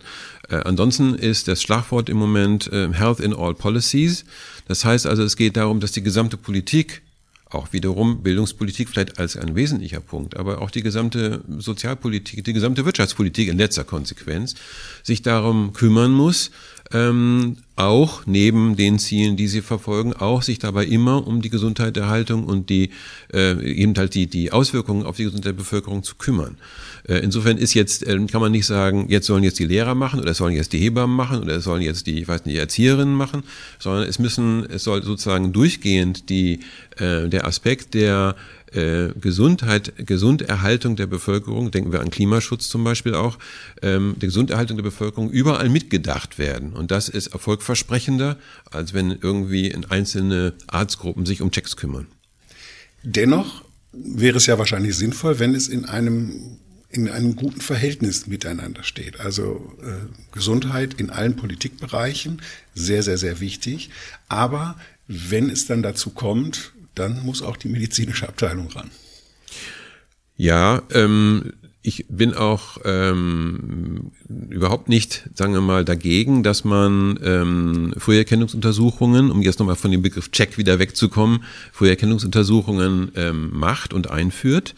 Äh, 0.49 0.55
ansonsten 0.55 1.13
ist 1.13 1.47
das 1.47 1.61
Schlagwort 1.61 2.09
im 2.09 2.17
Moment 2.17 2.65
äh, 2.73 2.91
Health 2.91 3.19
in 3.19 3.35
All 3.35 3.53
Policies. 3.53 4.25
Das 4.67 4.83
heißt 4.83 5.05
also, 5.05 5.21
es 5.21 5.35
geht 5.35 5.55
darum, 5.55 5.79
dass 5.79 5.91
die 5.91 6.01
gesamte 6.01 6.35
Politik 6.35 7.03
auch 7.49 7.71
wiederum 7.71 8.23
Bildungspolitik 8.23 8.89
vielleicht 8.89 9.19
als 9.19 9.37
ein 9.37 9.55
wesentlicher 9.55 9.99
Punkt, 9.99 10.35
aber 10.35 10.61
auch 10.61 10.71
die 10.71 10.83
gesamte 10.83 11.43
Sozialpolitik, 11.57 12.43
die 12.43 12.53
gesamte 12.53 12.85
Wirtschaftspolitik 12.85 13.47
in 13.47 13.57
letzter 13.57 13.83
Konsequenz 13.83 14.55
sich 15.03 15.21
darum 15.21 15.73
kümmern 15.73 16.11
muss, 16.11 16.51
ähm, 16.93 17.57
auch 17.75 18.25
neben 18.25 18.75
den 18.75 18.97
Zielen, 18.97 19.35
die 19.37 19.47
sie 19.47 19.61
verfolgen, 19.61 20.13
auch 20.13 20.41
sich 20.41 20.59
dabei 20.59 20.85
immer 20.85 21.27
um 21.27 21.41
die 21.41 21.49
Gesundheit 21.49 21.95
der 21.95 22.07
Haltung 22.07 22.45
und 22.45 22.69
die 22.69 22.91
äh, 23.33 23.61
eben 23.63 23.93
halt 23.97 24.15
die, 24.15 24.27
die 24.27 24.51
Auswirkungen 24.51 25.05
auf 25.05 25.17
die 25.17 25.25
Gesundheit 25.25 25.51
der 25.51 25.53
Bevölkerung 25.53 26.03
zu 26.03 26.15
kümmern. 26.15 26.57
Äh, 27.07 27.19
insofern 27.19 27.57
ist 27.57 27.73
jetzt, 27.73 28.05
äh, 28.07 28.17
kann 28.27 28.41
man 28.41 28.51
nicht 28.51 28.65
sagen, 28.65 29.07
jetzt 29.09 29.27
sollen 29.27 29.43
jetzt 29.43 29.59
die 29.59 29.65
Lehrer 29.65 29.95
machen 29.95 30.19
oder 30.19 30.31
es 30.31 30.37
sollen 30.37 30.55
jetzt 30.55 30.73
die 30.73 30.79
Hebammen 30.79 31.15
machen 31.15 31.41
oder 31.41 31.57
es 31.57 31.63
sollen 31.65 31.81
jetzt 31.81 32.07
die, 32.07 32.21
ich 32.21 32.27
weiß 32.27 32.45
nicht, 32.45 32.55
die 32.55 32.59
Erzieherinnen 32.59 33.15
machen, 33.15 33.43
sondern 33.79 34.07
es 34.07 34.17
müssen, 34.19 34.65
es 34.69 34.83
soll 34.83 35.03
sozusagen 35.03 35.53
durchgehend 35.53 36.29
die, 36.29 36.61
äh, 36.97 37.27
der 37.27 37.45
Aspekt 37.45 37.93
der 37.93 38.35
äh, 38.73 39.09
Gesundheit, 39.19 39.93
Gesunderhaltung 39.97 40.95
der 40.95 41.07
Bevölkerung, 41.07 41.71
denken 41.71 41.91
wir 41.91 42.01
an 42.01 42.09
Klimaschutz 42.09 42.67
zum 42.67 42.83
Beispiel 42.83 43.15
auch, 43.15 43.37
ähm, 43.81 44.15
der 44.17 44.27
Gesunderhaltung 44.27 44.77
der 44.77 44.83
Bevölkerung 44.83 45.29
überall 45.29 45.69
mitgedacht 45.69 46.37
werden. 46.37 46.73
Und 46.73 46.91
das 46.91 47.09
ist 47.09 47.27
erfolgversprechender, 47.27 48.37
als 48.71 48.93
wenn 48.93 49.11
irgendwie 49.11 49.67
in 49.67 49.85
einzelne 49.85 50.53
Arztgruppen 50.67 51.25
sich 51.25 51.41
um 51.41 51.51
Checks 51.51 51.75
kümmern. 51.75 52.07
Dennoch 53.03 53.63
wäre 53.93 54.37
es 54.37 54.45
ja 54.45 54.57
wahrscheinlich 54.57 54.95
sinnvoll, 54.95 55.39
wenn 55.39 55.55
es 55.55 55.67
in 55.67 55.85
einem 55.85 56.57
in 56.89 57.09
einem 57.09 57.35
guten 57.35 57.59
Verhältnis 57.59 58.27
miteinander 58.27 58.83
steht. 58.83 59.19
Also 59.19 59.75
äh, 59.81 60.07
Gesundheit 60.31 60.93
in 60.93 61.09
allen 61.09 61.35
Politikbereichen, 61.35 62.41
sehr, 62.75 63.03
sehr, 63.03 63.17
sehr 63.17 63.41
wichtig. 63.41 63.89
Aber 64.29 64.77
wenn 65.07 65.49
es 65.49 65.67
dann 65.67 65.83
dazu 65.83 66.11
kommt, 66.11 66.73
dann 66.97 67.23
muss 67.25 67.41
auch 67.41 67.57
die 67.57 67.69
medizinische 67.69 68.27
Abteilung 68.27 68.69
ran. 68.69 68.89
Ja, 70.35 70.83
ähm, 70.93 71.53
ich 71.81 72.05
bin 72.09 72.33
auch 72.33 72.79
ähm, 72.83 74.11
überhaupt 74.27 74.89
nicht, 74.89 75.29
sagen 75.35 75.53
wir 75.53 75.61
mal, 75.61 75.85
dagegen, 75.85 76.43
dass 76.43 76.65
man 76.65 77.17
ähm, 77.23 77.93
Früherkennungsuntersuchungen, 77.97 79.31
um 79.31 79.41
jetzt 79.41 79.59
nochmal 79.59 79.77
von 79.77 79.91
dem 79.91 80.01
Begriff 80.01 80.29
Check 80.31 80.57
wieder 80.57 80.79
wegzukommen, 80.79 81.45
Früherkennungsuntersuchungen 81.71 83.13
ähm, 83.15 83.51
macht 83.53 83.93
und 83.93 84.11
einführt. 84.11 84.75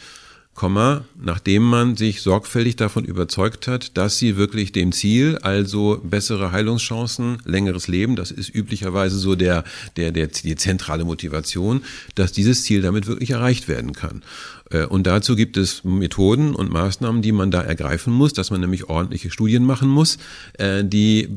Nachdem 1.22 1.64
man 1.64 1.96
sich 1.96 2.22
sorgfältig 2.22 2.76
davon 2.76 3.06
überzeugt 3.06 3.68
hat, 3.68 3.98
dass 3.98 4.18
sie 4.18 4.36
wirklich 4.36 4.72
dem 4.72 4.92
Ziel, 4.92 5.38
also 5.42 6.02
bessere 6.04 6.52
Heilungschancen, 6.52 7.38
längeres 7.46 7.88
Leben, 7.88 8.16
das 8.16 8.32
ist 8.32 8.54
üblicherweise 8.54 9.18
so 9.18 9.36
der, 9.36 9.64
der, 9.96 10.12
der, 10.12 10.28
die 10.28 10.56
zentrale 10.56 11.06
Motivation, 11.06 11.82
dass 12.16 12.32
dieses 12.32 12.64
Ziel 12.64 12.82
damit 12.82 13.08
wirklich 13.08 13.32
erreicht 13.32 13.68
werden 13.68 13.94
kann. 13.94 14.22
Äh, 14.70 14.86
und 14.86 15.08
dazu 15.08 15.36
gibt 15.36 15.58
es 15.58 15.84
Methoden 15.84 16.56
und 16.56 16.72
Maßnahmen, 16.72 17.22
die 17.22 17.32
man 17.32 17.52
da 17.52 17.62
ergreifen 17.62 18.14
muss, 18.14 18.34
dass 18.34 18.52
man 18.52 18.62
nämlich 18.62 18.90
ordentliche 18.90 19.32
Studien 19.32 19.64
machen 19.64 19.90
muss, 19.90 20.18
äh, 20.58 20.84
die 20.84 21.28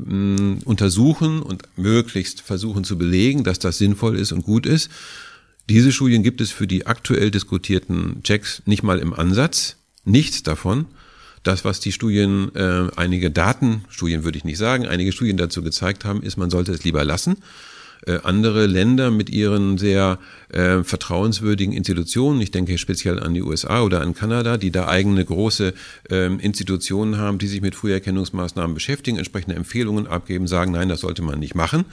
untersuchen 0.65 1.41
und 1.41 1.63
möglichst 1.75 2.41
versuchen 2.41 2.83
zu 2.83 2.97
belegen, 2.97 3.43
dass 3.43 3.59
das 3.59 3.77
sinnvoll 3.77 4.17
ist 4.17 4.31
und 4.31 4.43
gut 4.43 4.65
ist. 4.65 4.89
Diese 5.69 5.91
Studien 5.91 6.23
gibt 6.23 6.41
es 6.41 6.51
für 6.51 6.67
die 6.67 6.87
aktuell 6.87 7.31
diskutierten 7.31 8.21
Checks 8.23 8.61
nicht 8.65 8.83
mal 8.83 8.99
im 8.99 9.13
Ansatz. 9.13 9.77
Nichts 10.03 10.43
davon. 10.43 10.85
Das, 11.43 11.65
was 11.65 11.79
die 11.79 11.91
Studien, 11.91 12.53
äh, 12.55 12.87
einige 12.95 13.31
Datenstudien 13.31 14.23
würde 14.23 14.37
ich 14.37 14.45
nicht 14.45 14.57
sagen, 14.57 14.87
einige 14.87 15.11
Studien 15.11 15.37
dazu 15.37 15.61
gezeigt 15.61 16.05
haben, 16.05 16.21
ist, 16.21 16.37
man 16.37 16.49
sollte 16.49 16.71
es 16.71 16.83
lieber 16.83 17.03
lassen. 17.03 17.37
Äh, 18.05 18.19
andere 18.23 18.65
Länder 18.65 19.11
mit 19.11 19.29
ihren 19.29 19.77
sehr 19.77 20.19
äh, 20.49 20.83
vertrauenswürdigen 20.83 21.73
Institutionen, 21.73 22.41
ich 22.41 22.51
denke 22.51 22.77
speziell 22.77 23.19
an 23.19 23.33
die 23.33 23.41
USA 23.41 23.81
oder 23.81 24.01
an 24.01 24.13
Kanada, 24.13 24.57
die 24.57 24.71
da 24.71 24.87
eigene 24.87 25.23
große 25.23 25.73
äh, 26.09 26.25
Institutionen 26.25 27.17
haben, 27.17 27.37
die 27.37 27.47
sich 27.47 27.61
mit 27.61 27.75
Früherkennungsmaßnahmen 27.75 28.73
beschäftigen, 28.73 29.17
entsprechende 29.17 29.55
Empfehlungen 29.55 30.07
abgeben, 30.07 30.47
sagen, 30.47 30.73
nein, 30.73 30.89
das 30.89 31.01
sollte 31.01 31.21
man 31.21 31.39
nicht 31.39 31.55
machen. 31.55 31.85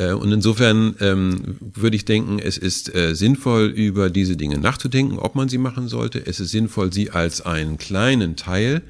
Äh, 0.00 0.12
und 0.12 0.32
insofern 0.32 0.94
ähm, 1.00 1.56
würde 1.60 1.94
ich 1.96 2.06
denken, 2.06 2.38
es 2.38 2.56
ist 2.56 2.94
äh, 2.94 3.14
sinnvoll, 3.14 3.66
über 3.66 4.08
diese 4.08 4.36
Dinge 4.36 4.58
nachzudenken, 4.58 5.18
ob 5.18 5.34
man 5.34 5.48
sie 5.48 5.58
machen 5.58 5.88
sollte. 5.88 6.26
Es 6.26 6.40
ist 6.40 6.50
sinnvoll, 6.50 6.92
sie 6.92 7.10
als 7.10 7.42
einen 7.42 7.76
kleinen 7.76 8.34
Teil 8.36 8.82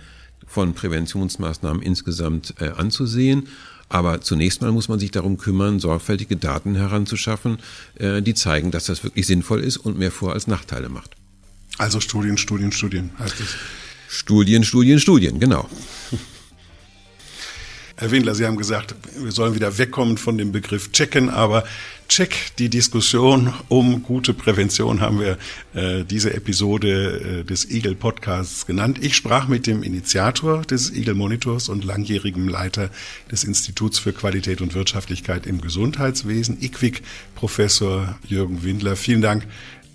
von 0.46 0.72
Präventionsmaßnahmen 0.74 1.82
insgesamt 1.82 2.54
äh, 2.60 2.68
anzusehen. 2.68 3.48
Aber 3.88 4.20
zunächst 4.20 4.62
mal 4.62 4.70
muss 4.70 4.88
man 4.88 5.00
sich 5.00 5.10
darum 5.10 5.36
kümmern, 5.36 5.80
sorgfältige 5.80 6.36
Daten 6.36 6.76
heranzuschaffen, 6.76 7.58
äh, 7.96 8.22
die 8.22 8.34
zeigen, 8.34 8.70
dass 8.70 8.84
das 8.84 9.02
wirklich 9.02 9.26
sinnvoll 9.26 9.60
ist 9.60 9.78
und 9.78 9.98
mehr 9.98 10.12
Vor- 10.12 10.32
als 10.32 10.46
Nachteile 10.46 10.88
macht. 10.88 11.16
Also 11.76 11.98
Studien, 11.98 12.38
Studien, 12.38 12.70
Studien 12.70 13.10
heißt 13.18 13.40
es. 13.40 13.56
Studien, 14.08 14.62
Studien, 14.62 15.00
Studien, 15.00 15.40
genau. 15.40 15.68
Herr 18.00 18.10
Windler, 18.10 18.34
Sie 18.34 18.46
haben 18.46 18.56
gesagt, 18.56 18.94
wir 19.18 19.30
sollen 19.30 19.54
wieder 19.54 19.76
wegkommen 19.76 20.16
von 20.16 20.38
dem 20.38 20.52
Begriff 20.52 20.90
checken, 20.90 21.28
aber 21.28 21.64
check 22.08 22.34
die 22.58 22.70
Diskussion 22.70 23.52
um 23.68 24.02
gute 24.02 24.32
Prävention 24.32 25.02
haben 25.02 25.20
wir 25.20 25.36
äh, 25.74 26.02
diese 26.04 26.32
Episode 26.32 27.40
äh, 27.40 27.44
des 27.44 27.70
Eagle 27.70 27.94
Podcasts 27.94 28.64
genannt. 28.64 28.98
Ich 29.02 29.16
sprach 29.16 29.48
mit 29.48 29.66
dem 29.66 29.82
Initiator 29.82 30.62
des 30.62 30.90
Eagle 30.94 31.12
Monitors 31.12 31.68
und 31.68 31.84
langjährigem 31.84 32.48
Leiter 32.48 32.88
des 33.30 33.44
Instituts 33.44 33.98
für 33.98 34.14
Qualität 34.14 34.62
und 34.62 34.72
Wirtschaftlichkeit 34.72 35.46
im 35.46 35.60
Gesundheitswesen, 35.60 36.56
IQWIC, 36.62 37.02
Professor 37.34 38.18
Jürgen 38.26 38.64
Windler. 38.64 38.96
Vielen 38.96 39.20
Dank 39.20 39.46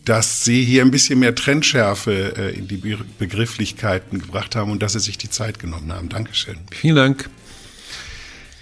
dass 0.04 0.44
Sie 0.44 0.63
hier 0.63 0.84
ein 0.84 0.91
bisschen 0.91 1.18
mehr 1.18 1.34
Trendschärfe 1.34 2.38
äh, 2.38 2.56
in 2.56 2.68
die 2.68 2.78
Begrifflichkeiten 3.18 4.20
gebracht 4.20 4.56
haben 4.56 4.70
und 4.70 4.84
dass 4.84 4.94
Sie 4.94 5.00
sich 5.00 5.18
die 5.18 5.32
Zeit 5.32 5.58
genommen 5.58 5.91
haben. 5.91 6.10
Dankeschön. 6.10 6.60
Vielen 6.70 6.96
Dank. 6.96 7.28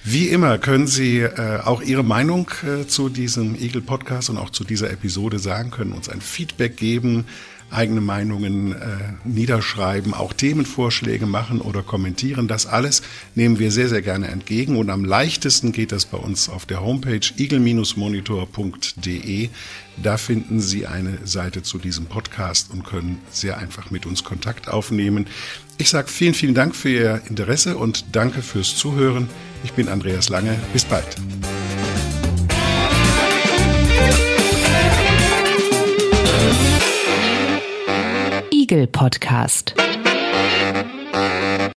Wie 0.05 0.27
immer 0.27 0.57
können 0.57 0.87
Sie 0.87 1.19
äh, 1.19 1.61
auch 1.63 1.81
Ihre 1.81 2.03
Meinung 2.03 2.51
äh, 2.67 2.85
zu 2.85 3.07
diesem 3.07 3.55
Eagle 3.55 3.81
Podcast 3.81 4.29
und 4.29 4.37
auch 4.37 4.49
zu 4.49 4.65
dieser 4.65 4.91
Episode 4.91 5.39
sagen, 5.39 5.71
können 5.71 5.93
uns 5.93 6.09
ein 6.09 6.19
Feedback 6.19 6.75
geben, 6.75 7.23
eigene 7.71 8.01
Meinungen 8.01 8.73
äh, 8.73 8.97
niederschreiben, 9.23 10.13
auch 10.13 10.33
Themenvorschläge 10.33 11.25
machen 11.25 11.61
oder 11.61 11.83
kommentieren. 11.83 12.49
Das 12.49 12.65
alles 12.65 13.01
nehmen 13.33 13.59
wir 13.59 13.71
sehr, 13.71 13.87
sehr 13.87 14.01
gerne 14.01 14.27
entgegen 14.27 14.75
und 14.75 14.89
am 14.89 15.05
leichtesten 15.05 15.71
geht 15.71 15.93
das 15.93 16.05
bei 16.05 16.17
uns 16.17 16.49
auf 16.49 16.65
der 16.65 16.81
Homepage 16.81 17.21
eagle-monitor.de. 17.37 19.49
Da 20.03 20.17
finden 20.17 20.59
Sie 20.59 20.85
eine 20.85 21.19
Seite 21.23 21.63
zu 21.63 21.77
diesem 21.77 22.07
Podcast 22.07 22.71
und 22.73 22.83
können 22.83 23.19
sehr 23.31 23.57
einfach 23.57 23.89
mit 23.89 24.05
uns 24.05 24.25
Kontakt 24.25 24.67
aufnehmen. 24.67 25.27
Ich 25.77 25.89
sage 25.89 26.09
vielen, 26.09 26.33
vielen 26.33 26.55
Dank 26.55 26.75
für 26.75 26.89
Ihr 26.89 27.21
Interesse 27.29 27.77
und 27.77 28.03
danke 28.11 28.41
fürs 28.41 28.75
Zuhören. 28.75 29.29
Ich 29.63 29.73
bin 29.73 29.87
Andreas 29.87 30.29
Lange. 30.29 30.57
Bis 30.73 30.85
bald. 30.85 31.05
Igel 38.51 38.87
Podcast. 38.87 39.75